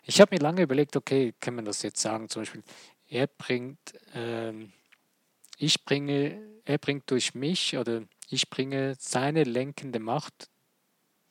Ich 0.03 0.21
habe 0.21 0.35
mir 0.35 0.41
lange 0.41 0.61
überlegt, 0.61 0.95
okay, 0.95 1.33
kann 1.39 1.55
man 1.55 1.65
das 1.65 1.81
jetzt 1.81 2.01
sagen, 2.01 2.29
zum 2.29 2.41
Beispiel, 2.41 2.63
er 3.07 3.27
bringt, 3.27 3.79
ähm, 4.13 4.71
ich 5.61 5.85
bringe, 5.85 6.41
er 6.65 6.79
bringt 6.79 7.09
durch 7.11 7.35
mich 7.35 7.77
oder 7.77 8.01
ich 8.29 8.49
bringe 8.49 8.95
seine 8.97 9.43
lenkende 9.43 9.99
Macht 9.99 10.49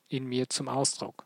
in 0.09 0.25
mir 0.27 0.49
zum 0.49 0.69
Ausdruck. 0.69 1.25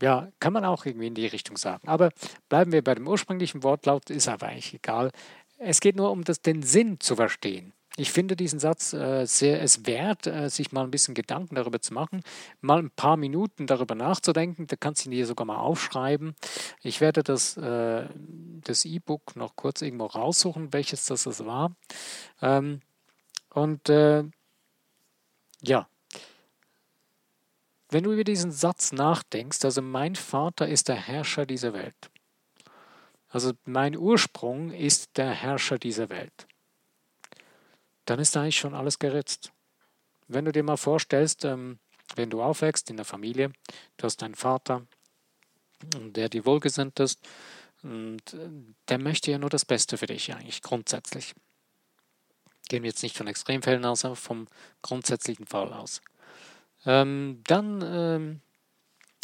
Ja, 0.00 0.30
kann 0.40 0.54
man 0.54 0.64
auch 0.64 0.86
irgendwie 0.86 1.08
in 1.08 1.14
die 1.14 1.26
Richtung 1.26 1.58
sagen. 1.58 1.88
Aber 1.88 2.10
bleiben 2.48 2.72
wir 2.72 2.82
bei 2.82 2.94
dem 2.94 3.06
ursprünglichen 3.06 3.62
Wortlaut, 3.62 4.08
ist 4.08 4.28
aber 4.28 4.48
eigentlich 4.48 4.74
egal. 4.74 5.10
Es 5.58 5.80
geht 5.80 5.96
nur 5.96 6.10
um 6.10 6.24
das, 6.24 6.40
den 6.40 6.62
Sinn 6.62 7.00
zu 7.00 7.16
verstehen. 7.16 7.72
Ich 7.96 8.12
finde 8.12 8.36
diesen 8.36 8.58
Satz 8.58 8.92
äh, 8.92 9.24
sehr 9.24 9.62
es 9.62 9.86
wert, 9.86 10.26
äh, 10.26 10.50
sich 10.50 10.70
mal 10.70 10.84
ein 10.84 10.90
bisschen 10.90 11.14
Gedanken 11.14 11.54
darüber 11.54 11.80
zu 11.80 11.94
machen, 11.94 12.22
mal 12.60 12.78
ein 12.78 12.90
paar 12.90 13.16
Minuten 13.16 13.66
darüber 13.66 13.94
nachzudenken. 13.94 14.66
Da 14.66 14.76
kannst 14.76 15.04
du 15.04 15.08
ihn 15.08 15.12
dir 15.12 15.26
sogar 15.26 15.46
mal 15.46 15.56
aufschreiben. 15.56 16.36
Ich 16.82 17.00
werde 17.00 17.22
das 17.22 17.56
äh, 17.56 18.06
das 18.66 18.84
E-Book 18.84 19.36
noch 19.36 19.56
kurz 19.56 19.82
irgendwo 19.82 20.06
raussuchen, 20.06 20.72
welches 20.72 21.06
das, 21.06 21.26
war. 21.46 21.74
Ähm, 22.42 22.80
und 23.50 23.88
äh, 23.88 24.24
ja, 25.62 25.88
wenn 27.88 28.04
du 28.04 28.12
über 28.12 28.24
diesen 28.24 28.52
Satz 28.52 28.92
nachdenkst, 28.92 29.64
also 29.64 29.80
mein 29.80 30.16
Vater 30.16 30.68
ist 30.68 30.88
der 30.88 30.96
Herrscher 30.96 31.46
dieser 31.46 31.72
Welt. 31.72 32.10
Also 33.28 33.52
mein 33.64 33.96
Ursprung 33.96 34.70
ist 34.70 35.16
der 35.16 35.30
Herrscher 35.30 35.78
dieser 35.78 36.08
Welt. 36.08 36.46
Dann 38.06 38.18
ist 38.18 38.36
eigentlich 38.36 38.58
schon 38.58 38.74
alles 38.74 38.98
geritzt. 38.98 39.52
Wenn 40.28 40.44
du 40.44 40.52
dir 40.52 40.62
mal 40.62 40.76
vorstellst, 40.76 41.44
ähm, 41.44 41.78
wenn 42.14 42.30
du 42.30 42.42
aufwächst 42.42 42.90
in 42.90 42.96
der 42.96 43.04
Familie, 43.04 43.52
du 43.96 44.04
hast 44.04 44.22
einen 44.22 44.34
Vater, 44.34 44.86
der 45.94 46.28
dir 46.28 46.46
wohlgesinnt 46.46 46.98
ist, 47.00 47.20
und 47.82 48.34
äh, 48.34 48.48
der 48.88 48.98
möchte 48.98 49.30
ja 49.30 49.38
nur 49.38 49.50
das 49.50 49.64
Beste 49.64 49.98
für 49.98 50.06
dich 50.06 50.32
eigentlich 50.32 50.62
grundsätzlich. 50.62 51.34
Gehen 52.68 52.82
wir 52.82 52.90
jetzt 52.90 53.02
nicht 53.02 53.16
von 53.16 53.28
Extremfällen 53.28 53.84
aus, 53.84 54.04
aber 54.04 54.16
vom 54.16 54.48
grundsätzlichen 54.82 55.46
Fall 55.46 55.72
aus. 55.72 56.00
Ähm, 56.84 57.42
dann 57.46 57.82
ähm, 57.82 58.40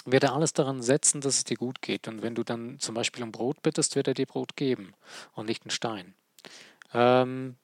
wird 0.04 0.24
er 0.24 0.34
alles 0.34 0.52
daran 0.52 0.82
setzen, 0.82 1.20
dass 1.20 1.38
es 1.38 1.44
dir 1.44 1.56
gut 1.56 1.82
geht. 1.82 2.06
Und 2.06 2.22
wenn 2.22 2.34
du 2.34 2.44
dann 2.44 2.78
zum 2.78 2.94
Beispiel 2.94 3.24
um 3.24 3.32
Brot 3.32 3.62
bittest, 3.62 3.96
wird 3.96 4.08
er 4.08 4.14
dir 4.14 4.26
Brot 4.26 4.56
geben 4.56 4.92
und 5.32 5.46
nicht 5.46 5.64
einen 5.64 5.70
Stein. 5.70 6.14
Ähm, 6.92 7.56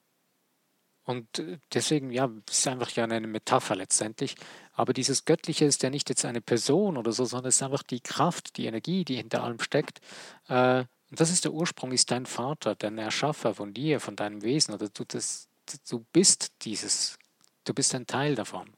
und 1.05 1.39
äh, 1.39 1.57
deswegen, 1.73 2.11
ja, 2.11 2.29
ist 2.49 2.67
einfach 2.67 2.91
ja 2.91 3.03
eine 3.03 3.27
Metapher 3.27 3.75
letztendlich. 3.75 4.35
Aber 4.73 4.93
dieses 4.93 5.25
Göttliche 5.25 5.65
ist 5.65 5.83
ja 5.83 5.89
nicht 5.89 6.09
jetzt 6.09 6.25
eine 6.25 6.41
Person 6.41 6.97
oder 6.97 7.11
so, 7.11 7.25
sondern 7.25 7.49
es 7.49 7.55
ist 7.57 7.63
einfach 7.63 7.83
die 7.83 8.01
Kraft, 8.01 8.57
die 8.57 8.65
Energie, 8.65 9.03
die 9.05 9.15
hinter 9.15 9.43
allem 9.43 9.59
steckt. 9.59 10.01
Äh, 10.47 10.85
und 11.09 11.19
das 11.19 11.31
ist 11.31 11.45
der 11.45 11.53
Ursprung, 11.53 11.91
ist 11.91 12.11
dein 12.11 12.25
Vater, 12.25 12.75
dein 12.75 12.97
Erschaffer 12.97 13.55
von 13.55 13.73
dir, 13.73 13.99
von 13.99 14.15
deinem 14.15 14.43
Wesen. 14.43 14.73
Oder 14.73 14.89
du, 14.89 15.03
das, 15.05 15.49
du 15.89 16.05
bist 16.13 16.51
dieses, 16.61 17.17
du 17.65 17.73
bist 17.73 17.95
ein 17.95 18.05
Teil 18.05 18.35
davon. 18.35 18.69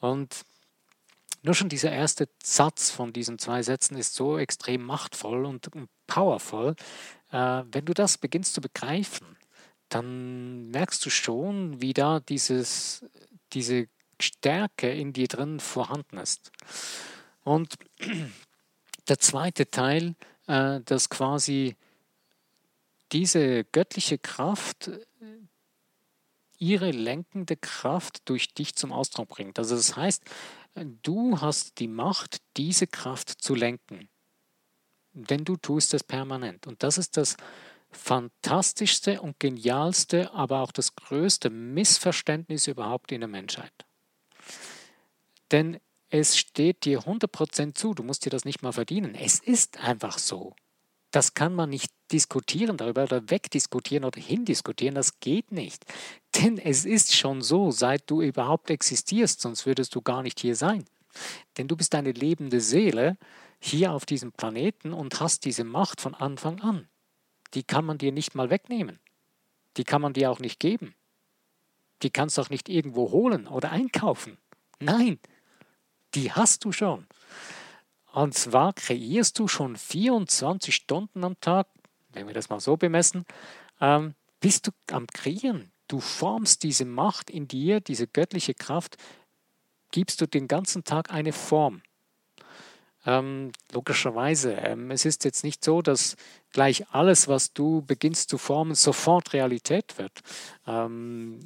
Und 0.00 0.44
nur 1.42 1.54
schon 1.54 1.68
dieser 1.68 1.92
erste 1.92 2.28
Satz 2.42 2.90
von 2.90 3.12
diesen 3.12 3.38
zwei 3.38 3.62
Sätzen 3.62 3.96
ist 3.96 4.14
so 4.14 4.38
extrem 4.38 4.82
machtvoll 4.82 5.44
und 5.44 5.68
powerful. 6.06 6.74
Äh, 7.30 7.62
wenn 7.70 7.84
du 7.84 7.94
das 7.94 8.18
beginnst 8.18 8.54
zu 8.54 8.60
begreifen, 8.60 9.37
dann 9.88 10.70
merkst 10.70 11.04
du 11.04 11.10
schon, 11.10 11.80
wie 11.80 11.94
da 11.94 12.20
dieses, 12.20 13.04
diese 13.52 13.88
Stärke 14.20 14.90
in 14.90 15.12
dir 15.12 15.28
drin 15.28 15.60
vorhanden 15.60 16.18
ist. 16.18 16.50
Und 17.44 17.74
der 19.08 19.18
zweite 19.18 19.70
Teil, 19.70 20.14
äh, 20.46 20.80
dass 20.84 21.08
quasi 21.08 21.76
diese 23.12 23.64
göttliche 23.64 24.18
Kraft 24.18 24.88
äh, 24.88 24.98
ihre 26.58 26.90
lenkende 26.90 27.56
Kraft 27.56 28.28
durch 28.28 28.52
dich 28.52 28.74
zum 28.74 28.92
Ausdruck 28.92 29.28
bringt. 29.28 29.58
Also 29.58 29.76
das 29.76 29.96
heißt, 29.96 30.24
du 31.02 31.40
hast 31.40 31.78
die 31.78 31.88
Macht, 31.88 32.38
diese 32.56 32.86
Kraft 32.86 33.30
zu 33.30 33.54
lenken. 33.54 34.08
Denn 35.12 35.44
du 35.44 35.56
tust 35.56 35.94
es 35.94 36.04
permanent. 36.04 36.66
Und 36.66 36.82
das 36.82 36.98
ist 36.98 37.16
das 37.16 37.36
fantastischste 37.90 39.20
und 39.20 39.40
genialste, 39.40 40.32
aber 40.32 40.60
auch 40.60 40.72
das 40.72 40.94
größte 40.94 41.50
Missverständnis 41.50 42.66
überhaupt 42.66 43.12
in 43.12 43.20
der 43.20 43.28
Menschheit. 43.28 43.72
Denn 45.50 45.80
es 46.10 46.38
steht 46.38 46.84
dir 46.84 47.00
100% 47.00 47.74
zu, 47.74 47.94
du 47.94 48.02
musst 48.02 48.24
dir 48.24 48.30
das 48.30 48.44
nicht 48.44 48.62
mal 48.62 48.72
verdienen. 48.72 49.14
Es 49.14 49.38
ist 49.40 49.78
einfach 49.78 50.18
so. 50.18 50.54
Das 51.10 51.34
kann 51.34 51.54
man 51.54 51.70
nicht 51.70 51.90
diskutieren 52.12 52.76
darüber 52.76 53.04
oder 53.04 53.30
wegdiskutieren 53.30 54.04
oder 54.04 54.20
hindiskutieren, 54.20 54.94
das 54.94 55.20
geht 55.20 55.52
nicht. 55.52 55.84
Denn 56.36 56.58
es 56.58 56.84
ist 56.84 57.16
schon 57.16 57.40
so, 57.40 57.70
seit 57.70 58.10
du 58.10 58.20
überhaupt 58.22 58.70
existierst, 58.70 59.40
sonst 59.40 59.64
würdest 59.64 59.94
du 59.94 60.02
gar 60.02 60.22
nicht 60.22 60.40
hier 60.40 60.54
sein. 60.54 60.84
Denn 61.56 61.68
du 61.68 61.76
bist 61.76 61.94
eine 61.94 62.12
lebende 62.12 62.60
Seele 62.60 63.16
hier 63.58 63.92
auf 63.92 64.04
diesem 64.06 64.32
Planeten 64.32 64.92
und 64.92 65.20
hast 65.20 65.44
diese 65.44 65.64
Macht 65.64 66.00
von 66.00 66.14
Anfang 66.14 66.60
an 66.60 66.88
die 67.54 67.62
kann 67.62 67.84
man 67.84 67.98
dir 67.98 68.12
nicht 68.12 68.34
mal 68.34 68.50
wegnehmen. 68.50 69.00
Die 69.76 69.84
kann 69.84 70.02
man 70.02 70.12
dir 70.12 70.30
auch 70.30 70.40
nicht 70.40 70.60
geben. 70.60 70.94
Die 72.02 72.10
kannst 72.10 72.38
du 72.38 72.42
auch 72.42 72.50
nicht 72.50 72.68
irgendwo 72.68 73.10
holen 73.10 73.46
oder 73.46 73.70
einkaufen. 73.70 74.38
Nein, 74.80 75.18
die 76.14 76.32
hast 76.32 76.64
du 76.64 76.72
schon. 76.72 77.06
Und 78.12 78.34
zwar 78.34 78.72
kreierst 78.72 79.38
du 79.38 79.48
schon 79.48 79.76
24 79.76 80.74
Stunden 80.74 81.24
am 81.24 81.38
Tag, 81.40 81.68
wenn 82.10 82.26
wir 82.26 82.34
das 82.34 82.48
mal 82.48 82.60
so 82.60 82.76
bemessen, 82.76 83.24
ähm, 83.80 84.14
bist 84.40 84.66
du 84.66 84.70
am 84.92 85.06
Kreieren. 85.06 85.70
Du 85.88 86.00
formst 86.00 86.62
diese 86.62 86.84
Macht 86.84 87.30
in 87.30 87.48
dir, 87.48 87.80
diese 87.80 88.06
göttliche 88.06 88.54
Kraft, 88.54 88.96
gibst 89.90 90.20
du 90.20 90.26
den 90.26 90.48
ganzen 90.48 90.84
Tag 90.84 91.10
eine 91.12 91.32
Form. 91.32 91.82
Ähm, 93.08 93.52
logischerweise, 93.72 94.52
ähm, 94.52 94.90
es 94.90 95.06
ist 95.06 95.24
jetzt 95.24 95.42
nicht 95.42 95.64
so, 95.64 95.80
dass 95.80 96.14
gleich 96.52 96.84
alles, 96.90 97.26
was 97.26 97.54
du 97.54 97.80
beginnst 97.80 98.28
zu 98.28 98.36
formen, 98.36 98.74
sofort 98.74 99.32
Realität 99.32 99.96
wird. 99.96 100.20
Ähm, 100.66 101.40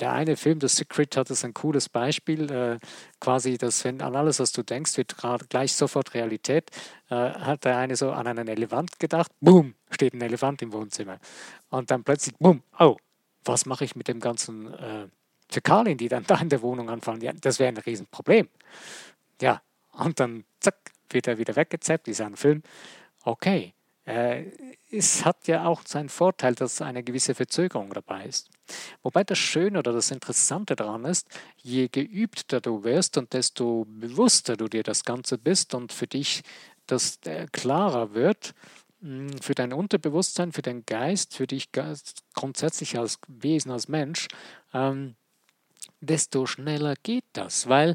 der 0.00 0.12
eine 0.12 0.38
Film, 0.38 0.58
The 0.62 0.68
Secret, 0.68 1.18
hat 1.18 1.28
es 1.28 1.44
ein 1.44 1.52
cooles 1.52 1.90
Beispiel, 1.90 2.50
äh, 2.50 2.78
quasi, 3.20 3.58
dass 3.58 3.84
wenn 3.84 4.00
an 4.00 4.16
alles, 4.16 4.40
was 4.40 4.52
du 4.52 4.62
denkst, 4.62 4.96
wird 4.96 5.16
gleich 5.50 5.74
sofort 5.74 6.14
Realität. 6.14 6.70
Äh, 7.10 7.14
hat 7.14 7.66
der 7.66 7.76
eine 7.76 7.94
so 7.94 8.10
an 8.10 8.26
einen 8.26 8.48
Elefant 8.48 8.98
gedacht, 8.98 9.32
boom, 9.38 9.74
steht 9.90 10.14
ein 10.14 10.22
Elefant 10.22 10.62
im 10.62 10.72
Wohnzimmer. 10.72 11.18
Und 11.68 11.90
dann 11.90 12.04
plötzlich, 12.04 12.34
boom, 12.38 12.62
oh, 12.78 12.96
was 13.44 13.66
mache 13.66 13.84
ich 13.84 13.96
mit 13.96 14.08
dem 14.08 14.18
ganzen 14.18 14.72
äh, 14.72 15.08
Fäkalien, 15.50 15.98
die 15.98 16.08
dann 16.08 16.24
da 16.26 16.38
in 16.38 16.48
der 16.48 16.62
Wohnung 16.62 16.88
anfallen? 16.88 17.20
Ja, 17.20 17.34
das 17.34 17.58
wäre 17.58 17.68
ein 17.68 17.76
Riesenproblem. 17.76 18.48
Ja, 19.42 19.60
und 19.92 20.18
dann 20.18 20.44
zack, 20.60 20.91
wird 21.12 21.26
er 21.26 21.38
wieder 21.38 21.56
weggezappt, 21.56 22.08
ist 22.08 22.20
ein 22.20 22.36
Film. 22.36 22.62
Okay, 23.24 23.74
äh, 24.04 24.46
es 24.90 25.24
hat 25.24 25.46
ja 25.46 25.64
auch 25.64 25.82
seinen 25.86 26.08
Vorteil, 26.08 26.54
dass 26.54 26.82
eine 26.82 27.02
gewisse 27.02 27.34
Verzögerung 27.34 27.90
dabei 27.90 28.26
ist. 28.26 28.50
Wobei 29.02 29.24
das 29.24 29.38
Schöne 29.38 29.78
oder 29.78 29.92
das 29.92 30.10
Interessante 30.10 30.76
daran 30.76 31.04
ist, 31.04 31.28
je 31.56 31.88
geübter 31.88 32.60
du 32.60 32.84
wirst 32.84 33.16
und 33.16 33.32
desto 33.32 33.86
bewusster 33.88 34.56
du 34.56 34.68
dir 34.68 34.82
das 34.82 35.04
Ganze 35.04 35.38
bist 35.38 35.74
und 35.74 35.92
für 35.92 36.06
dich 36.06 36.42
das 36.86 37.18
äh, 37.24 37.46
klarer 37.52 38.14
wird, 38.14 38.54
hm, 39.00 39.38
für 39.40 39.54
dein 39.54 39.72
Unterbewusstsein, 39.72 40.52
für 40.52 40.62
deinen 40.62 40.84
Geist, 40.84 41.34
für 41.36 41.46
dich 41.46 41.68
grundsätzlich 42.34 42.98
als 42.98 43.18
Wesen, 43.28 43.70
als 43.70 43.88
Mensch, 43.88 44.28
ähm, 44.74 45.14
desto 46.00 46.46
schneller 46.46 46.94
geht 47.02 47.24
das, 47.32 47.68
weil 47.68 47.94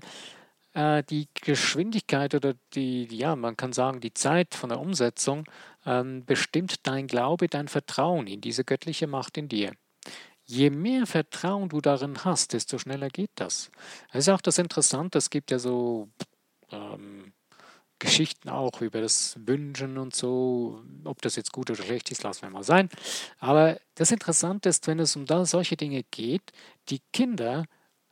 äh, 0.77 1.03
die 1.03 1.27
Geschwindigkeit 1.33 2.35
oder 2.35 2.53
die, 2.75 3.05
ja, 3.05 3.35
man 3.35 3.57
kann 3.57 3.73
sagen, 3.73 3.99
die 3.99 4.13
Zeit 4.13 4.53
von 4.53 4.69
der 4.69 4.79
Umsetzung 4.79 5.45
ähm, 5.87 6.23
bestimmt 6.23 6.85
dein 6.85 7.07
Glaube, 7.07 7.47
dein 7.47 7.67
Vertrauen 7.67 8.27
in 8.27 8.41
diese 8.41 8.63
göttliche 8.63 9.07
Macht 9.07 9.37
in 9.37 9.49
dir. 9.49 9.73
Je 10.45 10.69
mehr 10.69 11.07
Vertrauen 11.07 11.69
du 11.69 11.81
darin 11.81 12.23
hast, 12.23 12.53
desto 12.53 12.77
schneller 12.77 13.09
geht 13.09 13.31
das. 13.35 13.71
Das 14.11 14.27
ist 14.27 14.29
auch 14.29 14.41
das 14.41 14.59
Interessante, 14.59 15.17
es 15.17 15.31
gibt 15.31 15.49
ja 15.49 15.57
so 15.57 16.09
ähm, 16.71 17.33
Geschichten 17.97 18.49
auch 18.49 18.79
über 18.81 19.01
das 19.01 19.35
Wünschen 19.39 19.97
und 19.97 20.15
so, 20.15 20.83
ob 21.03 21.23
das 21.23 21.37
jetzt 21.37 21.51
gut 21.51 21.71
oder 21.71 21.81
schlecht 21.81 22.11
ist, 22.11 22.21
lassen 22.21 22.43
wir 22.43 22.51
mal 22.51 22.63
sein. 22.63 22.89
Aber 23.39 23.79
das 23.95 24.11
Interessante 24.11 24.69
ist, 24.69 24.85
wenn 24.85 24.99
es 24.99 25.15
um 25.15 25.25
da 25.25 25.43
solche 25.43 25.75
Dinge 25.75 26.03
geht, 26.11 26.51
die 26.89 27.01
Kinder 27.11 27.65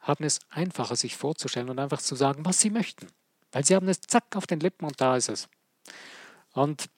haben 0.05 0.23
es 0.23 0.39
einfacher, 0.49 0.95
sich 0.95 1.17
vorzustellen 1.17 1.69
und 1.69 1.79
einfach 1.79 2.01
zu 2.01 2.15
sagen, 2.15 2.45
was 2.45 2.61
sie 2.61 2.69
möchten. 2.69 3.07
Weil 3.51 3.65
sie 3.65 3.75
haben 3.75 3.87
es 3.89 4.01
zack 4.01 4.35
auf 4.35 4.47
den 4.47 4.59
Lippen 4.59 4.85
und 4.85 5.01
da 5.01 5.15
ist 5.17 5.29
es. 5.29 5.49
Und 6.53 6.89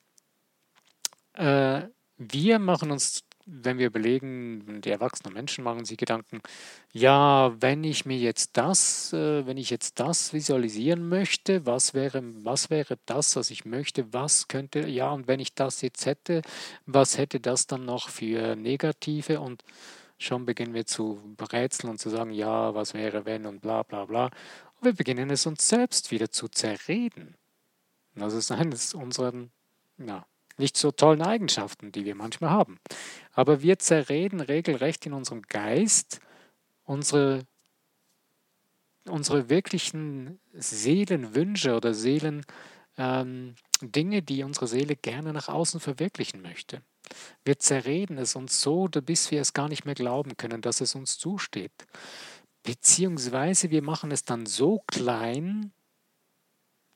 äh, 1.33 1.83
wir 2.17 2.59
machen 2.59 2.91
uns, 2.91 3.23
wenn 3.45 3.77
wir 3.77 3.87
überlegen, 3.87 4.81
die 4.81 4.89
erwachsenen 4.89 5.33
Menschen 5.33 5.63
machen 5.63 5.85
sich 5.85 5.97
Gedanken, 5.97 6.41
ja, 6.91 7.55
wenn 7.61 7.85
ich 7.85 8.05
mir 8.05 8.17
jetzt 8.17 8.57
das, 8.57 9.13
äh, 9.13 9.45
wenn 9.47 9.55
ich 9.55 9.69
jetzt 9.69 10.01
das 10.01 10.33
visualisieren 10.33 11.07
möchte, 11.07 11.65
was 11.65 11.93
wäre, 11.93 12.21
was 12.43 12.69
wäre 12.69 12.97
das, 13.05 13.37
was 13.37 13.49
ich 13.51 13.63
möchte, 13.63 14.11
was 14.11 14.49
könnte, 14.49 14.85
ja, 14.87 15.11
und 15.11 15.27
wenn 15.27 15.39
ich 15.39 15.53
das 15.53 15.81
jetzt 15.81 16.05
hätte, 16.05 16.41
was 16.85 17.17
hätte 17.17 17.39
das 17.39 17.67
dann 17.67 17.85
noch 17.85 18.09
für 18.09 18.57
negative 18.57 19.39
und 19.39 19.63
Schon 20.17 20.45
beginnen 20.45 20.73
wir 20.73 20.85
zu 20.85 21.35
rätseln 21.51 21.91
und 21.91 21.99
zu 21.99 22.09
sagen, 22.09 22.31
ja, 22.31 22.73
was 22.73 22.93
wäre 22.93 23.25
wenn 23.25 23.45
und 23.45 23.61
bla 23.61 23.83
bla 23.83 24.05
bla. 24.05 24.25
Und 24.25 24.83
wir 24.83 24.93
beginnen 24.93 25.29
es 25.29 25.45
uns 25.45 25.67
selbst 25.67 26.11
wieder 26.11 26.31
zu 26.31 26.47
zerreden. 26.47 27.35
Und 28.15 28.21
das 28.21 28.33
ist 28.33 28.51
eines 28.51 28.93
unserer 28.93 29.33
ja, 29.97 30.25
nicht 30.57 30.77
so 30.77 30.91
tollen 30.91 31.21
Eigenschaften, 31.21 31.91
die 31.91 32.05
wir 32.05 32.15
manchmal 32.15 32.49
haben. 32.49 32.79
Aber 33.33 33.61
wir 33.61 33.79
zerreden 33.79 34.39
regelrecht 34.39 35.05
in 35.05 35.13
unserem 35.13 35.43
Geist 35.43 36.19
unsere, 36.87 37.45
unsere 39.05 39.49
wirklichen 39.49 40.39
Seelenwünsche 40.53 41.75
oder 41.75 41.93
Seelendinge, 41.93 42.45
ähm, 42.97 43.55
die 43.81 44.43
unsere 44.43 44.67
Seele 44.67 44.95
gerne 44.95 45.33
nach 45.33 45.49
außen 45.49 45.79
verwirklichen 45.79 46.41
möchte. 46.41 46.81
Wir 47.45 47.59
zerreden 47.59 48.17
es 48.17 48.35
uns 48.35 48.61
so, 48.61 48.87
bis 48.87 49.31
wir 49.31 49.41
es 49.41 49.53
gar 49.53 49.69
nicht 49.69 49.85
mehr 49.85 49.95
glauben 49.95 50.37
können, 50.37 50.61
dass 50.61 50.81
es 50.81 50.95
uns 50.95 51.17
zusteht. 51.17 51.71
beziehungsweise 52.63 53.71
wir 53.71 53.81
machen 53.81 54.11
es 54.11 54.25
dann 54.25 54.45
so 54.45 54.83
klein, 54.87 55.71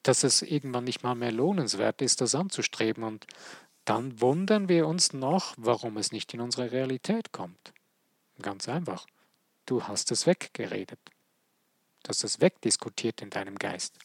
dass 0.03 0.23
es 0.23 0.41
irgendwann 0.41 0.83
nicht 0.83 1.01
mal 1.01 1.15
mehr 1.15 1.31
lohnenswert 1.31 2.01
ist, 2.01 2.19
das 2.19 2.35
anzustreben. 2.35 3.05
Und 3.05 3.25
dann 3.85 4.19
wundern 4.19 4.67
wir 4.67 4.85
uns 4.85 5.13
noch, 5.13 5.53
warum 5.57 5.95
es 5.95 6.11
nicht 6.11 6.33
in 6.33 6.41
unsere 6.41 6.73
Realität 6.73 7.31
kommt. 7.31 7.73
Ganz 8.41 8.67
einfach. 8.67 9.05
Du 9.65 9.83
hast 9.83 10.11
es 10.11 10.27
weggeredet. 10.27 10.99
Du 12.03 12.09
hast 12.09 12.23
es 12.25 12.41
wegdiskutiert 12.41 13.21
in 13.21 13.29
deinem 13.29 13.55
Geist. 13.55 13.97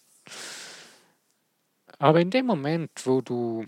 Aber 1.98 2.20
in 2.20 2.30
dem 2.30 2.46
Moment, 2.46 2.90
wo 3.04 3.22
du 3.22 3.66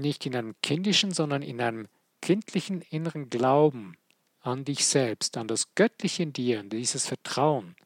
nicht 0.00 0.26
in 0.26 0.36
einem 0.36 0.54
kindischen, 0.62 1.12
sondern 1.12 1.42
in 1.42 1.60
einem 1.60 1.88
kindlichen 2.20 2.82
inneren 2.82 3.30
Glauben 3.30 3.96
an 4.40 4.64
dich 4.64 4.86
selbst, 4.86 5.36
an 5.36 5.48
das 5.48 5.74
Göttliche 5.74 6.22
in 6.22 6.32
dir, 6.32 6.60
an 6.60 6.68
dieses 6.68 7.06
Vertrauen, 7.06 7.76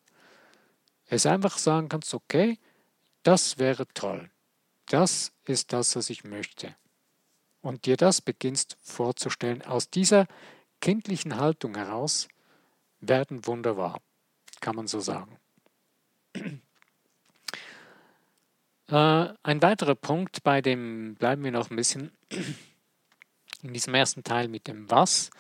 es 1.07 1.27
einfach 1.27 1.59
sagen 1.59 1.89
kannst, 1.89 2.13
okay, 2.15 2.59
das 3.23 3.59
wäre 3.59 3.87
toll. 3.95 4.31
Das 4.87 5.33
ist 5.45 5.73
das, 5.73 5.97
was 5.97 6.11
ich 6.11 6.25
möchte. 6.25 6.75
Und 7.61 7.87
dir 7.87 7.97
das 7.97 8.21
beginnst 8.21 8.77
vorzustellen. 8.83 9.63
Aus 9.63 9.91
dieser 9.91 10.27
kindlichen 10.81 11.37
Haltung 11.37 11.75
heraus 11.75 12.29
werden 13.01 13.47
Wunder 13.47 13.77
wahr, 13.77 14.01
kann 14.61 14.77
man 14.77 14.87
so 14.87 15.01
sagen. 15.01 15.39
Äh, 18.91 19.35
ein 19.43 19.61
weiterer 19.61 19.95
Punkt, 19.95 20.43
bei 20.43 20.63
dem 20.63 21.15
bleiben 21.15 21.45
wir 21.45 21.53
noch 21.53 21.71
ein 21.71 21.77
bisschen 21.77 22.11
in 23.63 23.73
diesem 23.75 23.95
ersten 23.95 24.25
Teil 24.25 24.49
mit 24.49 24.67
dem 24.67 24.91
Was, 24.91 25.31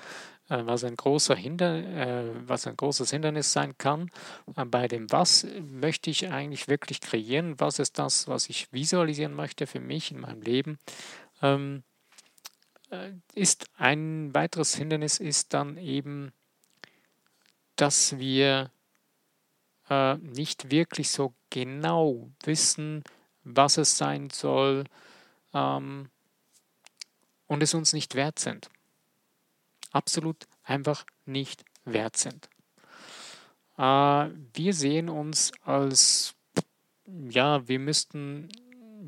äh, 0.50 0.59
was, 0.67 0.85
ein 0.85 0.97
großer 0.97 1.35
Hinder, 1.35 1.76
äh, 1.76 2.31
was 2.47 2.67
ein 2.67 2.76
großes 2.76 3.11
Hindernis 3.11 3.52
sein 3.52 3.76
kann. 3.78 4.11
Bei 4.55 4.87
dem 4.87 5.11
Was 5.11 5.47
möchte 5.61 6.11
ich 6.11 6.31
eigentlich 6.31 6.69
wirklich 6.69 7.00
kreieren, 7.00 7.59
was 7.59 7.78
ist 7.78 7.99
das, 7.99 8.28
was 8.28 8.50
ich 8.50 8.71
visualisieren 8.71 9.35
möchte 9.35 9.67
für 9.67 9.81
mich 9.81 10.12
in 10.12 10.21
meinem 10.21 10.43
Leben. 10.43 10.78
Ähm, 11.40 11.85
äh, 12.90 13.12
ist 13.35 13.71
ein 13.78 14.35
weiteres 14.35 14.75
Hindernis 14.75 15.19
ist 15.19 15.55
dann 15.55 15.78
eben, 15.78 16.33
dass 17.76 18.19
wir 18.19 18.71
nicht 20.21 20.71
wirklich 20.71 21.11
so 21.11 21.33
genau 21.49 22.28
wissen, 22.45 23.02
was 23.57 23.78
es 23.78 23.97
sein 23.97 24.31
soll 24.31 24.85
ähm, 25.55 26.09
und 27.47 27.62
es 27.62 27.75
uns 27.75 27.93
nicht 27.93 28.14
wert 28.14 28.38
sind. 28.38 28.69
Absolut 29.93 30.47
einfach 30.64 31.05
nicht 31.25 31.64
wert 31.85 32.17
sind. 32.17 32.49
Äh, 33.76 33.83
wir 34.55 34.75
sehen 34.75 35.09
uns 35.09 35.52
als, 35.62 36.35
ja, 37.07 37.67
wir 37.67 37.78
müssten, 37.78 38.49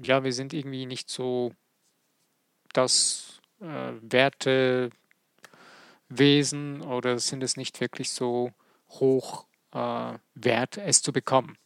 ja, 0.03 0.25
wir 0.25 0.33
sind 0.33 0.53
irgendwie 0.53 0.87
nicht 0.87 1.11
so 1.11 1.53
das 2.73 3.41
äh, 3.61 3.93
Wertewesen 4.01 4.91
oder 6.83 7.19
sind 7.19 7.43
es 7.43 7.57
nicht 7.57 7.81
wirklich 7.81 8.11
so 8.11 8.53
hoch 8.89 9.45
äh, 9.73 10.15
wert, 10.35 10.79
es 10.79 11.03
zu 11.03 11.13
bekommen 11.13 11.59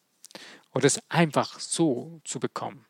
oder 0.75 0.87
es 0.87 1.01
einfach 1.09 1.59
so 1.61 2.21
zu 2.25 2.41
bekommen. 2.41 2.85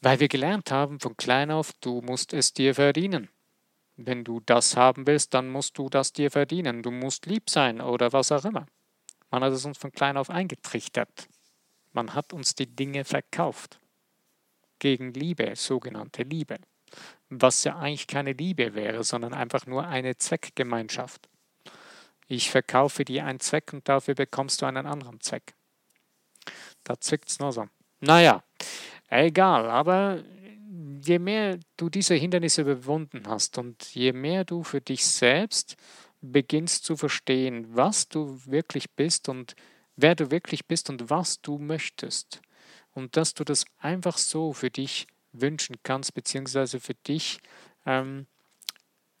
Weil 0.00 0.18
wir 0.18 0.28
gelernt 0.28 0.70
haben 0.70 0.98
von 0.98 1.16
klein 1.16 1.50
auf, 1.50 1.72
du 1.80 2.00
musst 2.00 2.32
es 2.32 2.54
dir 2.54 2.74
verdienen. 2.74 3.28
Wenn 3.96 4.24
du 4.24 4.40
das 4.40 4.76
haben 4.76 5.06
willst, 5.06 5.34
dann 5.34 5.50
musst 5.50 5.76
du 5.76 5.90
das 5.90 6.14
dir 6.14 6.30
verdienen. 6.30 6.82
Du 6.82 6.90
musst 6.90 7.26
lieb 7.26 7.50
sein 7.50 7.82
oder 7.82 8.14
was 8.14 8.32
auch 8.32 8.46
immer. 8.46 8.66
Man 9.30 9.44
hat 9.44 9.52
es 9.52 9.66
uns 9.66 9.76
von 9.76 9.92
klein 9.92 10.16
auf 10.16 10.30
eingetrichtert. 10.30 11.28
Man 11.92 12.14
hat 12.14 12.32
uns 12.32 12.54
die 12.54 12.66
Dinge 12.66 13.04
verkauft. 13.04 13.78
Gegen 14.78 15.12
Liebe, 15.12 15.54
sogenannte 15.54 16.22
Liebe. 16.22 16.56
Was 17.28 17.62
ja 17.64 17.76
eigentlich 17.76 18.06
keine 18.06 18.32
Liebe 18.32 18.74
wäre, 18.74 19.04
sondern 19.04 19.34
einfach 19.34 19.66
nur 19.66 19.86
eine 19.86 20.16
Zweckgemeinschaft. 20.16 21.28
Ich 22.26 22.50
verkaufe 22.50 23.04
dir 23.04 23.26
einen 23.26 23.40
Zweck 23.40 23.72
und 23.74 23.86
dafür 23.86 24.14
bekommst 24.14 24.62
du 24.62 24.66
einen 24.66 24.86
anderen 24.86 25.20
Zweck. 25.20 25.54
Da 26.84 26.98
zwickt 26.98 27.28
es 27.28 27.38
noch 27.38 27.52
so. 27.52 27.66
Naja, 28.00 28.42
egal, 29.08 29.68
aber 29.70 30.22
je 31.02 31.18
mehr 31.18 31.58
du 31.76 31.88
diese 31.88 32.14
Hindernisse 32.14 32.62
überwunden 32.62 33.22
hast 33.26 33.58
und 33.58 33.94
je 33.94 34.12
mehr 34.12 34.44
du 34.44 34.62
für 34.62 34.80
dich 34.80 35.06
selbst 35.06 35.76
beginnst 36.20 36.84
zu 36.84 36.96
verstehen, 36.96 37.66
was 37.74 38.08
du 38.08 38.40
wirklich 38.46 38.90
bist 38.90 39.28
und 39.28 39.54
wer 39.96 40.14
du 40.14 40.30
wirklich 40.30 40.66
bist 40.66 40.90
und 40.90 41.10
was 41.10 41.40
du 41.40 41.58
möchtest, 41.58 42.40
und 42.92 43.16
dass 43.16 43.34
du 43.34 43.44
das 43.44 43.64
einfach 43.78 44.18
so 44.18 44.52
für 44.52 44.70
dich 44.70 45.06
wünschen 45.32 45.76
kannst, 45.82 46.14
beziehungsweise 46.14 46.80
für 46.80 46.94
dich 46.94 47.38
ähm, 47.86 48.26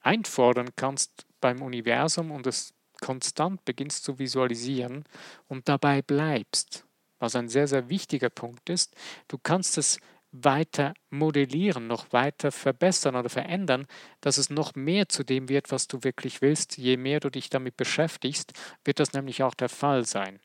einfordern 0.00 0.70
kannst 0.76 1.26
beim 1.40 1.62
Universum 1.62 2.30
und 2.30 2.46
es 2.46 2.74
konstant 3.00 3.64
beginnst 3.64 4.04
zu 4.04 4.18
visualisieren 4.18 5.04
und 5.48 5.68
dabei 5.68 6.02
bleibst 6.02 6.84
was 7.20 7.36
ein 7.36 7.48
sehr, 7.48 7.68
sehr 7.68 7.88
wichtiger 7.88 8.30
Punkt 8.30 8.68
ist. 8.68 8.96
Du 9.28 9.38
kannst 9.38 9.78
es 9.78 10.00
weiter 10.32 10.94
modellieren, 11.10 11.86
noch 11.86 12.12
weiter 12.12 12.52
verbessern 12.52 13.16
oder 13.16 13.28
verändern, 13.28 13.86
dass 14.20 14.38
es 14.38 14.50
noch 14.50 14.74
mehr 14.74 15.08
zu 15.08 15.24
dem 15.24 15.48
wird, 15.48 15.70
was 15.70 15.88
du 15.88 16.02
wirklich 16.02 16.40
willst. 16.40 16.78
Je 16.78 16.96
mehr 16.96 17.20
du 17.20 17.30
dich 17.30 17.50
damit 17.50 17.76
beschäftigst, 17.76 18.52
wird 18.84 19.00
das 19.00 19.12
nämlich 19.12 19.42
auch 19.42 19.54
der 19.54 19.68
Fall 19.68 20.04
sein. 20.04 20.40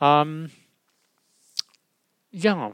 Ähm, 0.00 0.50
ja, 2.30 2.72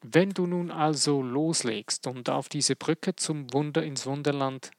wenn 0.00 0.30
du 0.30 0.46
nun 0.46 0.70
also 0.70 1.22
loslegst 1.22 2.06
und 2.06 2.28
auf 2.28 2.48
diese 2.48 2.76
Brücke 2.76 3.16
zum 3.16 3.52
Wunder 3.52 3.82
ins 3.82 4.06
Wunderland 4.06 4.70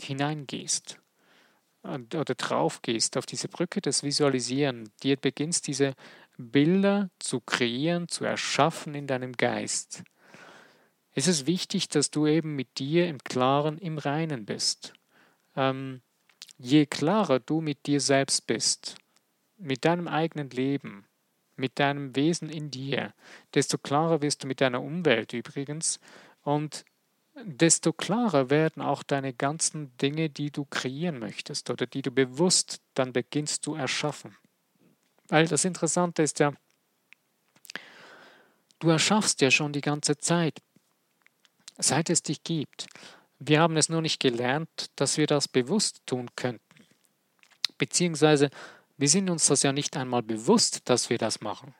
hineingehst, 0.00 0.99
oder 1.82 2.34
drauf 2.34 2.82
gehst 2.82 3.16
auf 3.16 3.26
diese 3.26 3.48
Brücke 3.48 3.80
des 3.80 4.02
Visualisieren, 4.02 4.90
dir 5.02 5.16
beginnst 5.16 5.66
diese 5.66 5.94
Bilder 6.36 7.10
zu 7.18 7.40
kreieren, 7.40 8.08
zu 8.08 8.24
erschaffen 8.24 8.94
in 8.94 9.06
deinem 9.06 9.32
Geist, 9.32 10.04
ist 11.14 11.28
es 11.28 11.46
wichtig, 11.46 11.88
dass 11.88 12.10
du 12.10 12.26
eben 12.26 12.54
mit 12.54 12.78
dir 12.78 13.08
im 13.08 13.18
Klaren, 13.18 13.78
im 13.78 13.98
Reinen 13.98 14.46
bist. 14.46 14.94
Ähm, 15.56 16.02
je 16.56 16.86
klarer 16.86 17.40
du 17.40 17.60
mit 17.60 17.86
dir 17.86 18.00
selbst 18.00 18.46
bist, 18.46 18.96
mit 19.56 19.84
deinem 19.84 20.08
eigenen 20.08 20.50
Leben, 20.50 21.06
mit 21.56 21.78
deinem 21.78 22.14
Wesen 22.16 22.48
in 22.48 22.70
dir, 22.70 23.12
desto 23.54 23.76
klarer 23.76 24.22
wirst 24.22 24.44
du 24.44 24.46
mit 24.46 24.60
deiner 24.60 24.82
Umwelt 24.82 25.32
übrigens. 25.32 26.00
Und 26.42 26.84
desto 27.44 27.92
klarer 27.92 28.50
werden 28.50 28.82
auch 28.82 29.02
deine 29.02 29.32
ganzen 29.32 29.96
Dinge, 29.98 30.30
die 30.30 30.50
du 30.50 30.64
kreieren 30.64 31.18
möchtest 31.18 31.70
oder 31.70 31.86
die 31.86 32.02
du 32.02 32.10
bewusst 32.10 32.80
dann 32.94 33.12
beginnst 33.12 33.64
zu 33.64 33.74
erschaffen. 33.74 34.36
Weil 35.28 35.46
das 35.46 35.64
Interessante 35.64 36.22
ist 36.22 36.38
ja, 36.40 36.52
du 38.78 38.88
erschaffst 38.88 39.40
ja 39.40 39.50
schon 39.50 39.72
die 39.72 39.80
ganze 39.80 40.18
Zeit, 40.18 40.60
seit 41.78 42.10
es 42.10 42.22
dich 42.22 42.42
gibt. 42.42 42.86
Wir 43.38 43.60
haben 43.60 43.76
es 43.76 43.88
nur 43.88 44.02
nicht 44.02 44.20
gelernt, 44.20 44.90
dass 44.96 45.16
wir 45.16 45.26
das 45.26 45.48
bewusst 45.48 46.02
tun 46.06 46.28
könnten. 46.36 46.64
Beziehungsweise 47.78 48.50
wir 48.98 49.08
sind 49.08 49.30
uns 49.30 49.46
das 49.46 49.62
ja 49.62 49.72
nicht 49.72 49.96
einmal 49.96 50.22
bewusst, 50.22 50.88
dass 50.90 51.08
wir 51.08 51.16
das 51.16 51.40
machen 51.40 51.74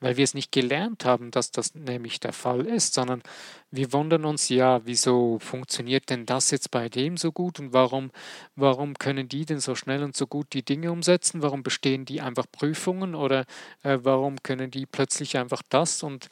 weil 0.00 0.16
wir 0.16 0.24
es 0.24 0.34
nicht 0.34 0.52
gelernt 0.52 1.04
haben, 1.04 1.30
dass 1.30 1.50
das 1.50 1.74
nämlich 1.74 2.20
der 2.20 2.32
Fall 2.32 2.66
ist, 2.66 2.94
sondern 2.94 3.22
wir 3.70 3.92
wundern 3.92 4.24
uns 4.24 4.48
ja, 4.48 4.84
wieso 4.86 5.38
funktioniert 5.38 6.10
denn 6.10 6.26
das 6.26 6.50
jetzt 6.50 6.70
bei 6.70 6.88
dem 6.88 7.16
so 7.16 7.32
gut 7.32 7.60
und 7.60 7.72
warum, 7.72 8.10
warum 8.56 8.94
können 8.94 9.28
die 9.28 9.44
denn 9.44 9.60
so 9.60 9.74
schnell 9.74 10.02
und 10.02 10.16
so 10.16 10.26
gut 10.26 10.52
die 10.52 10.64
Dinge 10.64 10.92
umsetzen, 10.92 11.42
warum 11.42 11.62
bestehen 11.62 12.04
die 12.04 12.20
einfach 12.20 12.46
Prüfungen 12.50 13.14
oder 13.14 13.44
äh, 13.82 13.98
warum 14.02 14.42
können 14.42 14.70
die 14.70 14.86
plötzlich 14.86 15.36
einfach 15.36 15.62
das 15.68 16.02
und 16.02 16.28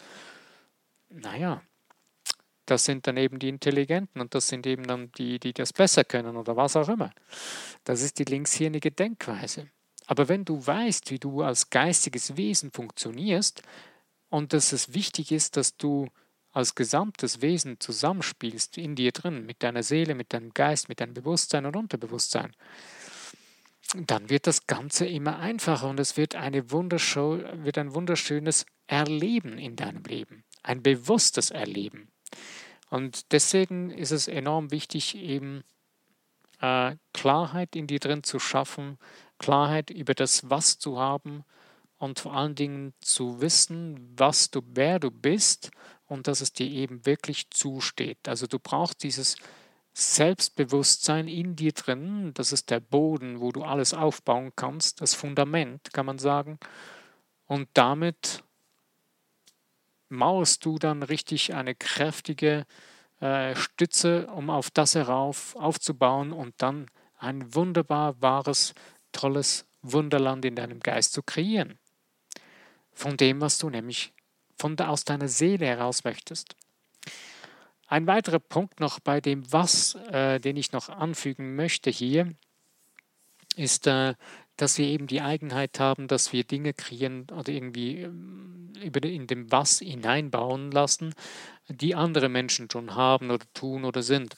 naja, 1.08 1.62
das 2.66 2.84
sind 2.84 3.06
dann 3.06 3.16
eben 3.16 3.38
die 3.38 3.48
Intelligenten 3.48 4.20
und 4.20 4.34
das 4.34 4.48
sind 4.48 4.66
eben 4.66 4.84
dann 4.84 5.10
die, 5.12 5.38
die 5.38 5.52
das 5.52 5.72
besser 5.72 6.04
können 6.04 6.36
oder 6.36 6.56
was 6.56 6.76
auch 6.76 6.88
immer. 6.88 7.12
Das 7.84 8.02
ist 8.02 8.18
die 8.18 8.24
linkshirnige 8.24 8.90
Denkweise. 8.90 9.68
Aber 10.06 10.28
wenn 10.28 10.44
du 10.44 10.64
weißt, 10.64 11.10
wie 11.10 11.18
du 11.18 11.42
als 11.42 11.70
geistiges 11.70 12.36
Wesen 12.36 12.72
funktionierst 12.72 13.62
und 14.30 14.52
dass 14.52 14.72
es 14.72 14.94
wichtig 14.94 15.32
ist, 15.32 15.56
dass 15.56 15.76
du 15.76 16.08
als 16.52 16.74
gesamtes 16.74 17.40
Wesen 17.40 17.80
zusammenspielst 17.80 18.76
in 18.76 18.94
dir 18.94 19.12
drin, 19.12 19.46
mit 19.46 19.62
deiner 19.62 19.82
Seele, 19.82 20.14
mit 20.14 20.32
deinem 20.32 20.52
Geist, 20.52 20.88
mit 20.88 21.00
deinem 21.00 21.14
Bewusstsein 21.14 21.64
und 21.64 21.76
Unterbewusstsein, 21.76 22.54
dann 23.94 24.30
wird 24.30 24.46
das 24.46 24.66
Ganze 24.66 25.06
immer 25.06 25.38
einfacher 25.38 25.88
und 25.88 26.00
es 26.00 26.16
wird, 26.16 26.34
eine 26.34 26.70
wird 26.70 27.78
ein 27.78 27.94
wunderschönes 27.94 28.66
Erleben 28.86 29.58
in 29.58 29.76
deinem 29.76 30.02
Leben, 30.04 30.44
ein 30.62 30.82
bewusstes 30.82 31.50
Erleben. 31.50 32.08
Und 32.90 33.32
deswegen 33.32 33.90
ist 33.90 34.10
es 34.10 34.28
enorm 34.28 34.70
wichtig, 34.70 35.16
eben 35.16 35.62
äh, 36.60 36.96
Klarheit 37.12 37.74
in 37.76 37.86
dir 37.86 38.00
drin 38.00 38.22
zu 38.22 38.38
schaffen, 38.38 38.98
Klarheit 39.42 39.90
über 39.90 40.14
das 40.14 40.48
Was 40.48 40.78
zu 40.78 40.98
haben 40.98 41.44
und 41.98 42.20
vor 42.20 42.34
allen 42.34 42.54
Dingen 42.54 42.94
zu 43.00 43.40
wissen, 43.40 44.14
was 44.16 44.50
du, 44.50 44.62
wer 44.64 44.98
du 44.98 45.10
bist 45.10 45.70
und 46.06 46.26
dass 46.26 46.40
es 46.40 46.52
dir 46.52 46.66
eben 46.66 47.04
wirklich 47.04 47.50
zusteht. 47.50 48.28
Also 48.28 48.46
du 48.46 48.58
brauchst 48.58 49.02
dieses 49.02 49.36
Selbstbewusstsein 49.94 51.28
in 51.28 51.54
dir 51.54 51.72
drin, 51.72 52.32
das 52.34 52.52
ist 52.52 52.70
der 52.70 52.80
Boden, 52.80 53.40
wo 53.40 53.52
du 53.52 53.62
alles 53.62 53.92
aufbauen 53.92 54.52
kannst, 54.56 55.02
das 55.02 55.14
Fundament, 55.14 55.92
kann 55.92 56.06
man 56.06 56.18
sagen. 56.18 56.58
Und 57.46 57.68
damit 57.74 58.42
mauerst 60.08 60.64
du 60.64 60.78
dann 60.78 61.02
richtig 61.02 61.52
eine 61.52 61.74
kräftige 61.74 62.64
äh, 63.20 63.54
Stütze, 63.54 64.26
um 64.28 64.50
auf 64.50 64.70
das 64.70 64.94
herauf 64.94 65.56
aufzubauen 65.56 66.32
und 66.32 66.54
dann 66.58 66.86
ein 67.18 67.54
wunderbar 67.54 68.20
wahres, 68.20 68.74
tolles 69.12 69.66
Wunderland 69.82 70.44
in 70.44 70.56
deinem 70.56 70.80
Geist 70.80 71.12
zu 71.12 71.22
kreieren. 71.22 71.78
Von 72.92 73.16
dem, 73.16 73.40
was 73.40 73.58
du 73.58 73.70
nämlich 73.70 74.12
von 74.58 74.78
aus 74.78 75.04
deiner 75.04 75.28
Seele 75.28 75.66
heraus 75.66 76.04
möchtest. 76.04 76.56
Ein 77.88 78.06
weiterer 78.06 78.38
Punkt 78.38 78.80
noch 78.80 79.00
bei 79.00 79.20
dem 79.20 79.52
Was, 79.52 79.96
äh, 80.10 80.38
den 80.40 80.56
ich 80.56 80.72
noch 80.72 80.88
anfügen 80.88 81.56
möchte 81.56 81.90
hier, 81.90 82.32
ist, 83.56 83.86
äh, 83.86 84.14
dass 84.56 84.78
wir 84.78 84.86
eben 84.86 85.06
die 85.06 85.20
Eigenheit 85.20 85.80
haben, 85.80 86.08
dass 86.08 86.32
wir 86.32 86.44
Dinge 86.44 86.72
kreieren 86.74 87.26
oder 87.30 87.52
irgendwie 87.52 88.02
ähm, 88.02 88.72
über 88.82 89.02
in 89.02 89.26
dem 89.26 89.50
Was 89.50 89.80
hineinbauen 89.80 90.70
lassen, 90.70 91.14
die 91.68 91.94
andere 91.94 92.28
Menschen 92.28 92.70
schon 92.70 92.94
haben 92.94 93.30
oder 93.30 93.44
tun 93.54 93.84
oder 93.84 94.02
sind. 94.02 94.36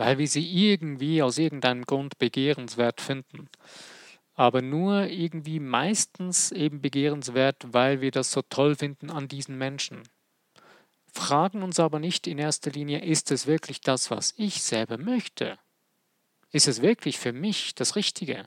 Weil 0.00 0.16
wir 0.16 0.28
sie 0.28 0.72
irgendwie 0.72 1.22
aus 1.22 1.36
irgendeinem 1.36 1.84
Grund 1.84 2.16
begehrenswert 2.16 3.02
finden. 3.02 3.50
Aber 4.34 4.62
nur 4.62 5.08
irgendwie 5.08 5.60
meistens 5.60 6.52
eben 6.52 6.80
begehrenswert, 6.80 7.56
weil 7.74 8.00
wir 8.00 8.10
das 8.10 8.32
so 8.32 8.40
toll 8.40 8.76
finden 8.76 9.10
an 9.10 9.28
diesen 9.28 9.58
Menschen. 9.58 10.04
Fragen 11.12 11.62
uns 11.62 11.78
aber 11.78 11.98
nicht 11.98 12.26
in 12.26 12.38
erster 12.38 12.70
Linie, 12.70 13.04
ist 13.04 13.30
es 13.30 13.46
wirklich 13.46 13.82
das, 13.82 14.10
was 14.10 14.32
ich 14.38 14.62
selber 14.62 14.96
möchte? 14.96 15.58
Ist 16.52 16.66
es 16.66 16.82
wirklich 16.82 17.18
für 17.18 17.32
mich 17.32 17.76
das 17.76 17.94
Richtige? 17.94 18.44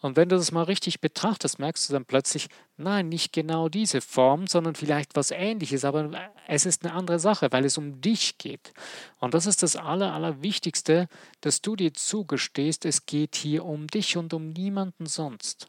Und 0.00 0.16
wenn 0.16 0.30
du 0.30 0.36
das 0.36 0.50
mal 0.50 0.62
richtig 0.62 1.00
betrachtest, 1.00 1.58
merkst 1.58 1.88
du 1.88 1.92
dann 1.92 2.06
plötzlich, 2.06 2.48
nein, 2.78 3.10
nicht 3.10 3.34
genau 3.34 3.68
diese 3.68 4.00
Form, 4.00 4.46
sondern 4.46 4.74
vielleicht 4.74 5.14
was 5.14 5.30
ähnliches, 5.30 5.84
aber 5.84 6.10
es 6.48 6.64
ist 6.64 6.84
eine 6.84 6.94
andere 6.94 7.18
Sache, 7.18 7.52
weil 7.52 7.66
es 7.66 7.76
um 7.76 8.00
dich 8.00 8.38
geht. 8.38 8.72
Und 9.20 9.34
das 9.34 9.44
ist 9.44 9.62
das 9.62 9.76
Aller, 9.76 10.14
Allerwichtigste, 10.14 11.08
dass 11.42 11.60
du 11.60 11.76
dir 11.76 11.92
zugestehst, 11.92 12.86
es 12.86 13.04
geht 13.04 13.36
hier 13.36 13.66
um 13.66 13.88
dich 13.88 14.16
und 14.16 14.32
um 14.32 14.48
niemanden 14.48 15.04
sonst. 15.04 15.66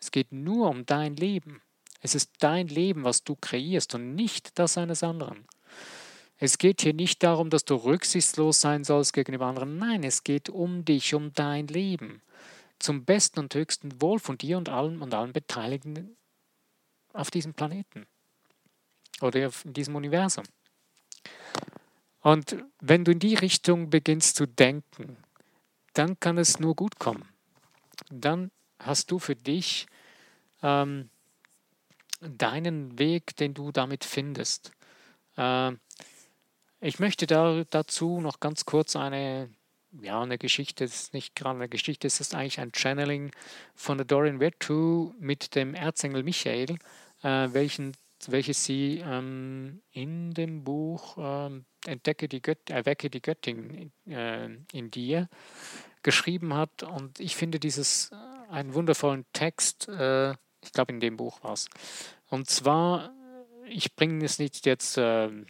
Es 0.00 0.12
geht 0.12 0.30
nur 0.30 0.68
um 0.70 0.86
dein 0.86 1.16
Leben. 1.16 1.60
Es 2.00 2.14
ist 2.14 2.30
dein 2.38 2.68
Leben, 2.68 3.02
was 3.02 3.24
du 3.24 3.36
kreierst 3.36 3.94
und 3.96 4.14
nicht 4.14 4.58
das 4.58 4.78
eines 4.78 5.02
anderen. 5.02 5.44
Es 6.42 6.56
geht 6.56 6.80
hier 6.80 6.94
nicht 6.94 7.22
darum, 7.22 7.50
dass 7.50 7.66
du 7.66 7.74
rücksichtslos 7.74 8.62
sein 8.62 8.82
sollst 8.82 9.12
gegenüber 9.12 9.46
anderen. 9.46 9.76
Nein, 9.76 10.02
es 10.02 10.24
geht 10.24 10.48
um 10.48 10.86
dich, 10.86 11.14
um 11.14 11.34
dein 11.34 11.66
Leben. 11.66 12.22
Zum 12.78 13.04
besten 13.04 13.40
und 13.40 13.54
höchsten 13.54 14.00
Wohl 14.00 14.18
von 14.18 14.38
dir 14.38 14.56
und 14.56 14.70
allen 14.70 15.02
und 15.02 15.12
allen 15.12 15.34
Beteiligten 15.34 16.16
auf 17.12 17.30
diesem 17.30 17.52
Planeten 17.52 18.06
oder 19.20 19.50
in 19.64 19.74
diesem 19.74 19.94
Universum. 19.96 20.44
Und 22.22 22.56
wenn 22.80 23.04
du 23.04 23.12
in 23.12 23.18
die 23.18 23.34
Richtung 23.34 23.90
beginnst 23.90 24.36
zu 24.36 24.46
denken, 24.46 25.18
dann 25.92 26.18
kann 26.20 26.38
es 26.38 26.58
nur 26.58 26.74
gut 26.74 26.98
kommen. 26.98 27.28
Dann 28.08 28.50
hast 28.78 29.10
du 29.10 29.18
für 29.18 29.36
dich 29.36 29.86
ähm, 30.62 31.10
deinen 32.20 32.98
Weg, 32.98 33.36
den 33.36 33.52
du 33.52 33.72
damit 33.72 34.04
findest. 34.04 34.72
Äh, 35.36 35.72
ich 36.80 36.98
möchte 36.98 37.26
da, 37.26 37.64
dazu 37.68 38.20
noch 38.20 38.40
ganz 38.40 38.64
kurz 38.64 38.96
eine, 38.96 39.50
ja, 40.00 40.22
eine 40.22 40.38
Geschichte, 40.38 40.84
das 40.84 40.94
ist 40.94 41.14
nicht 41.14 41.34
gerade 41.34 41.56
eine 41.56 41.68
Geschichte, 41.68 42.06
es 42.06 42.20
ist 42.20 42.34
eigentlich 42.34 42.60
ein 42.60 42.72
Channeling 42.74 43.32
von 43.74 43.98
der 43.98 44.06
Dorian 44.06 44.40
Virtue 44.40 45.14
mit 45.18 45.54
dem 45.54 45.74
Erzengel 45.74 46.22
Michael, 46.22 46.76
äh, 47.22 47.48
welchen, 47.52 47.92
welches 48.26 48.64
sie 48.64 49.02
ähm, 49.04 49.82
in 49.92 50.32
dem 50.32 50.64
Buch 50.64 51.18
äh, 51.18 51.50
Entdecke 51.86 52.28
die 52.28 52.42
Göt 52.42 52.68
Erwecke 52.68 53.10
die 53.10 53.22
Göttin 53.22 53.92
äh, 54.06 54.48
in 54.72 54.90
dir 54.90 55.28
geschrieben 56.02 56.54
hat. 56.54 56.82
Und 56.82 57.20
ich 57.20 57.36
finde 57.36 57.58
dieses 57.58 58.10
äh, 58.12 58.52
einen 58.52 58.74
wundervollen 58.74 59.26
Text, 59.32 59.88
äh, 59.88 60.32
ich 60.62 60.72
glaube 60.72 60.92
in 60.92 61.00
dem 61.00 61.16
Buch 61.16 61.42
war 61.42 61.52
es. 61.52 61.68
Und 62.28 62.48
zwar, 62.48 63.12
ich 63.66 63.94
bringe 63.96 64.24
es 64.24 64.38
nicht 64.38 64.66
jetzt 64.66 64.96
ähm, 64.98 65.46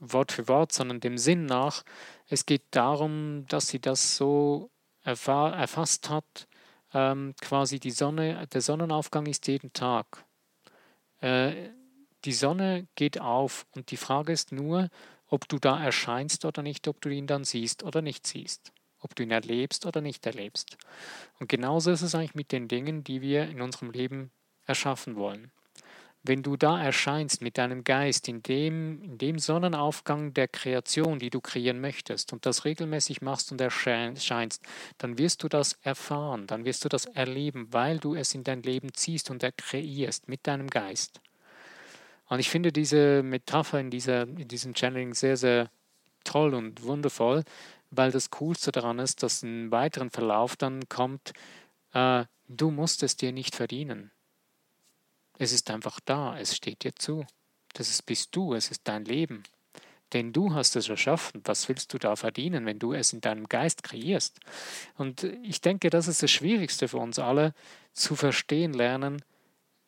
Wort 0.00 0.32
für 0.32 0.48
Wort, 0.48 0.72
sondern 0.72 1.00
dem 1.00 1.18
Sinn 1.18 1.46
nach. 1.46 1.84
Es 2.26 2.46
geht 2.46 2.64
darum, 2.70 3.46
dass 3.48 3.68
sie 3.68 3.80
das 3.80 4.16
so 4.16 4.70
erfasst 5.04 6.10
hat, 6.10 6.48
ähm, 6.92 7.34
quasi 7.40 7.78
die 7.78 7.90
Sonne, 7.90 8.46
der 8.48 8.60
Sonnenaufgang 8.60 9.26
ist 9.26 9.46
jeden 9.46 9.72
Tag. 9.72 10.24
Äh, 11.20 11.70
die 12.24 12.32
Sonne 12.32 12.86
geht 12.96 13.20
auf 13.20 13.66
und 13.74 13.90
die 13.90 13.96
Frage 13.96 14.32
ist 14.32 14.52
nur, 14.52 14.88
ob 15.26 15.48
du 15.48 15.58
da 15.58 15.82
erscheinst 15.82 16.44
oder 16.44 16.62
nicht, 16.62 16.88
ob 16.88 17.00
du 17.00 17.08
ihn 17.08 17.26
dann 17.26 17.44
siehst 17.44 17.82
oder 17.82 18.02
nicht 18.02 18.26
siehst, 18.26 18.72
ob 18.98 19.14
du 19.14 19.22
ihn 19.22 19.30
erlebst 19.30 19.86
oder 19.86 20.00
nicht 20.00 20.26
erlebst. 20.26 20.76
Und 21.38 21.48
genauso 21.48 21.90
ist 21.90 22.02
es 22.02 22.14
eigentlich 22.14 22.34
mit 22.34 22.52
den 22.52 22.68
Dingen, 22.68 23.04
die 23.04 23.22
wir 23.22 23.48
in 23.48 23.62
unserem 23.62 23.90
Leben 23.90 24.32
erschaffen 24.66 25.16
wollen 25.16 25.52
wenn 26.22 26.42
du 26.42 26.56
da 26.56 26.82
erscheinst 26.82 27.40
mit 27.40 27.56
deinem 27.56 27.82
Geist 27.82 28.28
in 28.28 28.42
dem, 28.42 29.02
in 29.02 29.18
dem 29.18 29.38
Sonnenaufgang 29.38 30.34
der 30.34 30.48
Kreation, 30.48 31.18
die 31.18 31.30
du 31.30 31.40
kreieren 31.40 31.80
möchtest, 31.80 32.32
und 32.32 32.44
das 32.44 32.64
regelmäßig 32.64 33.22
machst 33.22 33.52
und 33.52 33.60
erscheinst, 33.60 34.62
dann 34.98 35.18
wirst 35.18 35.42
du 35.42 35.48
das 35.48 35.78
erfahren, 35.82 36.46
dann 36.46 36.64
wirst 36.64 36.84
du 36.84 36.88
das 36.88 37.06
erleben, 37.06 37.68
weil 37.72 37.98
du 37.98 38.14
es 38.14 38.34
in 38.34 38.44
dein 38.44 38.62
Leben 38.62 38.92
ziehst 38.92 39.30
und 39.30 39.44
kreierst 39.56 40.28
mit 40.28 40.46
deinem 40.46 40.68
Geist. 40.68 41.20
Und 42.28 42.38
ich 42.38 42.50
finde 42.50 42.70
diese 42.70 43.22
Metapher 43.22 43.80
in, 43.80 43.90
dieser, 43.90 44.22
in 44.22 44.46
diesem 44.46 44.74
Channeling 44.74 45.14
sehr, 45.14 45.36
sehr 45.36 45.70
toll 46.22 46.54
und 46.54 46.82
wundervoll, 46.82 47.44
weil 47.90 48.12
das 48.12 48.30
Coolste 48.30 48.70
daran 48.72 48.98
ist, 48.98 49.22
dass 49.22 49.42
im 49.42 49.72
weiteren 49.72 50.10
Verlauf 50.10 50.56
dann 50.56 50.88
kommt, 50.88 51.32
äh, 51.92 52.24
du 52.46 52.70
musst 52.70 53.02
es 53.02 53.16
dir 53.16 53.32
nicht 53.32 53.56
verdienen. 53.56 54.12
Es 55.40 55.52
ist 55.52 55.70
einfach 55.70 56.00
da, 56.00 56.38
es 56.38 56.54
steht 56.54 56.84
dir 56.84 56.94
zu. 56.94 57.24
Das 57.72 57.88
ist, 57.88 58.04
bist 58.04 58.36
du, 58.36 58.52
es 58.52 58.70
ist 58.70 58.82
dein 58.84 59.06
Leben. 59.06 59.42
Denn 60.12 60.34
du 60.34 60.52
hast 60.52 60.76
es 60.76 60.90
erschaffen. 60.90 61.40
Was 61.46 61.66
willst 61.66 61.94
du 61.94 61.98
da 61.98 62.14
verdienen, 62.14 62.66
wenn 62.66 62.78
du 62.78 62.92
es 62.92 63.14
in 63.14 63.22
deinem 63.22 63.48
Geist 63.48 63.82
kreierst? 63.82 64.38
Und 64.98 65.24
ich 65.42 65.62
denke, 65.62 65.88
das 65.88 66.08
ist 66.08 66.22
das 66.22 66.30
Schwierigste 66.30 66.88
für 66.88 66.98
uns 66.98 67.18
alle, 67.18 67.54
zu 67.94 68.16
verstehen 68.16 68.74
lernen, 68.74 69.24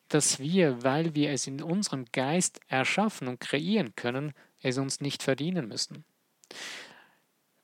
dass 0.08 0.38
wir, 0.38 0.82
weil 0.84 1.14
wir 1.14 1.30
es 1.32 1.46
in 1.46 1.60
unserem 1.60 2.06
Geist 2.12 2.60
erschaffen 2.68 3.28
und 3.28 3.38
kreieren 3.38 3.94
können, 3.94 4.32
es 4.62 4.78
uns 4.78 5.02
nicht 5.02 5.22
verdienen 5.22 5.68
müssen. 5.68 6.06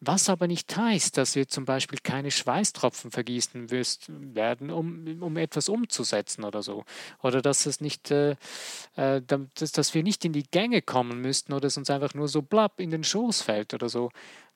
Was 0.00 0.28
aber 0.28 0.46
nicht 0.46 0.76
heißt, 0.76 1.16
dass 1.16 1.34
wir 1.34 1.48
zum 1.48 1.64
Beispiel 1.64 1.98
keine 2.00 2.30
Schweißtropfen 2.30 3.10
vergießen 3.10 3.68
werden, 3.70 4.70
um, 4.70 5.20
um 5.20 5.36
etwas 5.36 5.68
umzusetzen 5.68 6.44
oder 6.44 6.62
so. 6.62 6.84
Oder 7.20 7.42
dass 7.42 7.66
es 7.66 7.80
nicht, 7.80 8.12
äh, 8.12 8.36
äh 8.94 9.20
dass, 9.20 9.72
dass 9.72 9.94
wir 9.94 10.04
nicht 10.04 10.24
in 10.24 10.32
die 10.32 10.48
Gänge 10.48 10.82
kommen 10.82 11.20
müssten 11.20 11.52
oder 11.52 11.66
es 11.66 11.76
uns 11.76 11.90
einfach 11.90 12.14
nur 12.14 12.28
so 12.28 12.42
blapp 12.42 12.78
in 12.78 12.90
den 12.90 13.02
Schoß 13.02 13.42
fällt 13.42 13.74
oder 13.74 13.88
so. 13.88 14.10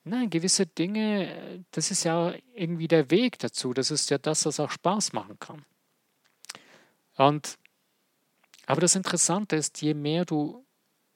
Nein, 0.05 0.31
gewisse 0.31 0.67
Dinge, 0.67 1.65
das 1.73 1.91
ist 1.91 2.05
ja 2.05 2.35
irgendwie 2.55 2.89
der 2.89 3.11
Weg 3.11 3.41
dazu. 3.41 3.73
Das 3.75 3.91
ist 3.91 4.11
ja 4.11 4.19
das, 4.19 4.47
was 4.47 4.61
auch 4.61 4.71
Spaß 4.71 5.13
machen 5.13 5.39
kann. 5.41 5.65
Und, 7.17 7.59
aber 8.67 8.81
das 8.81 8.95
Interessante 8.95 9.57
ist, 9.57 9.83
je 9.83 9.95
mehr 9.95 10.25
du 10.25 10.65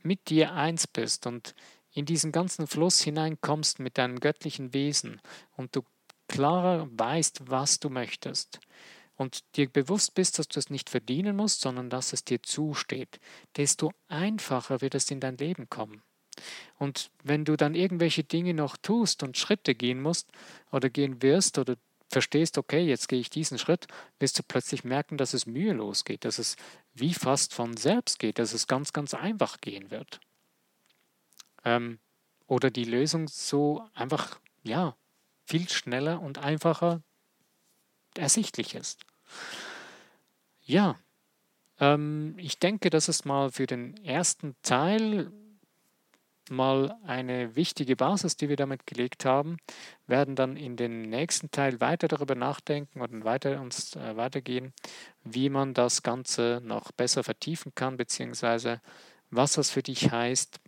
mit 0.02 0.30
dir 0.30 0.52
eins 0.52 0.86
bist 0.86 1.26
und 1.26 1.54
in 1.96 2.04
diesen 2.04 2.30
ganzen 2.30 2.66
Fluss 2.66 3.00
hineinkommst 3.00 3.78
mit 3.80 3.96
deinem 3.96 4.20
göttlichen 4.20 4.74
Wesen 4.74 5.20
und 5.56 5.74
du 5.74 5.82
klarer 6.28 6.88
weißt, 6.92 7.48
was 7.48 7.80
du 7.80 7.88
möchtest 7.88 8.60
und 9.16 9.40
dir 9.56 9.70
bewusst 9.70 10.14
bist, 10.14 10.38
dass 10.38 10.46
du 10.46 10.58
es 10.58 10.68
nicht 10.68 10.90
verdienen 10.90 11.36
musst, 11.36 11.62
sondern 11.62 11.88
dass 11.88 12.12
es 12.12 12.22
dir 12.22 12.42
zusteht, 12.42 13.18
desto 13.56 13.92
einfacher 14.08 14.82
wird 14.82 14.94
es 14.94 15.10
in 15.10 15.20
dein 15.20 15.38
Leben 15.38 15.70
kommen. 15.70 16.02
Und 16.78 17.10
wenn 17.24 17.46
du 17.46 17.56
dann 17.56 17.74
irgendwelche 17.74 18.24
Dinge 18.24 18.52
noch 18.52 18.76
tust 18.76 19.22
und 19.22 19.38
Schritte 19.38 19.74
gehen 19.74 20.02
musst 20.02 20.30
oder 20.70 20.90
gehen 20.90 21.22
wirst 21.22 21.56
oder 21.56 21.76
verstehst, 22.10 22.58
okay, 22.58 22.84
jetzt 22.86 23.08
gehe 23.08 23.20
ich 23.20 23.30
diesen 23.30 23.58
Schritt, 23.58 23.86
wirst 24.18 24.38
du 24.38 24.42
plötzlich 24.46 24.84
merken, 24.84 25.16
dass 25.16 25.32
es 25.32 25.46
mühelos 25.46 26.04
geht, 26.04 26.26
dass 26.26 26.38
es 26.38 26.56
wie 26.92 27.14
fast 27.14 27.54
von 27.54 27.74
selbst 27.78 28.18
geht, 28.18 28.38
dass 28.38 28.52
es 28.52 28.66
ganz, 28.66 28.92
ganz 28.92 29.14
einfach 29.14 29.62
gehen 29.62 29.90
wird 29.90 30.20
ähm, 31.66 31.98
oder 32.46 32.70
die 32.70 32.84
Lösung 32.84 33.28
so 33.28 33.84
einfach, 33.92 34.40
ja, 34.62 34.96
viel 35.44 35.68
schneller 35.68 36.22
und 36.22 36.38
einfacher 36.38 37.02
ersichtlich 38.16 38.74
ist. 38.74 39.04
Ja, 40.62 40.98
ähm, 41.78 42.34
ich 42.38 42.58
denke, 42.58 42.88
das 42.88 43.08
ist 43.08 43.26
mal 43.26 43.50
für 43.50 43.66
den 43.66 44.02
ersten 44.04 44.56
Teil 44.62 45.30
mal 46.48 46.96
eine 47.04 47.56
wichtige 47.56 47.96
Basis, 47.96 48.36
die 48.36 48.48
wir 48.48 48.54
damit 48.54 48.86
gelegt 48.86 49.24
haben, 49.24 49.58
werden 50.06 50.36
dann 50.36 50.56
in 50.56 50.76
den 50.76 51.02
nächsten 51.02 51.50
Teil 51.50 51.80
weiter 51.80 52.06
darüber 52.06 52.36
nachdenken 52.36 53.00
und 53.00 53.24
weiter 53.24 53.60
uns 53.60 53.96
äh, 53.96 54.16
weitergehen, 54.16 54.72
wie 55.24 55.48
man 55.48 55.74
das 55.74 56.04
Ganze 56.04 56.60
noch 56.62 56.92
besser 56.92 57.24
vertiefen 57.24 57.72
kann, 57.74 57.96
beziehungsweise 57.96 58.80
was 59.30 59.54
das 59.54 59.70
für 59.70 59.82
dich 59.82 60.12
heißt, 60.12 60.60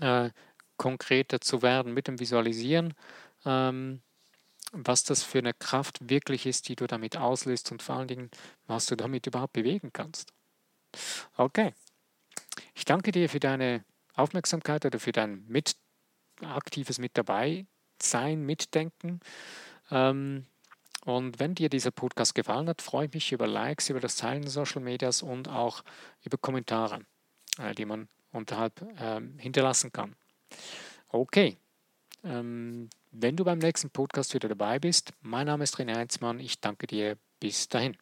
äh, 0.00 0.30
konkreter 0.76 1.40
zu 1.40 1.62
werden 1.62 1.94
mit 1.94 2.08
dem 2.08 2.18
Visualisieren, 2.18 2.94
ähm, 3.44 4.02
was 4.72 5.04
das 5.04 5.22
für 5.22 5.38
eine 5.38 5.54
Kraft 5.54 6.08
wirklich 6.08 6.46
ist, 6.46 6.68
die 6.68 6.76
du 6.76 6.86
damit 6.86 7.16
auslöst 7.16 7.70
und 7.72 7.82
vor 7.82 7.96
allen 7.96 8.08
Dingen, 8.08 8.30
was 8.66 8.86
du 8.86 8.96
damit 8.96 9.26
überhaupt 9.26 9.52
bewegen 9.52 9.92
kannst. 9.92 10.32
Okay. 11.36 11.74
Ich 12.74 12.84
danke 12.84 13.12
dir 13.12 13.28
für 13.28 13.40
deine 13.40 13.84
Aufmerksamkeit 14.14 14.84
oder 14.84 14.98
für 14.98 15.12
dein 15.12 15.44
mit, 15.46 15.76
aktives 16.40 16.98
Mit 16.98 17.16
dabei 17.16 17.66
sein, 18.00 18.44
Mitdenken. 18.44 19.20
Ähm, 19.90 20.46
und 21.04 21.40
wenn 21.40 21.54
dir 21.54 21.68
dieser 21.68 21.90
Podcast 21.90 22.34
gefallen 22.34 22.68
hat, 22.68 22.82
freue 22.82 23.06
ich 23.06 23.14
mich 23.14 23.32
über 23.32 23.46
Likes, 23.46 23.90
über 23.90 24.00
das 24.00 24.16
Teilen 24.16 24.46
Social 24.46 24.80
Medias 24.80 25.22
und 25.22 25.48
auch 25.48 25.82
über 26.24 26.38
Kommentare, 26.38 27.04
äh, 27.58 27.74
die 27.74 27.84
man 27.84 28.08
unterhalb 28.32 28.84
ähm, 28.98 29.38
hinterlassen 29.38 29.92
kann. 29.92 30.16
Okay, 31.08 31.56
ähm, 32.24 32.88
wenn 33.10 33.36
du 33.36 33.44
beim 33.44 33.58
nächsten 33.58 33.90
Podcast 33.90 34.34
wieder 34.34 34.48
dabei 34.48 34.78
bist, 34.78 35.12
mein 35.20 35.46
Name 35.46 35.64
ist 35.64 35.76
René 35.76 35.96
Heinzmann, 35.96 36.40
ich 36.40 36.60
danke 36.60 36.86
dir, 36.86 37.16
bis 37.40 37.68
dahin. 37.68 37.96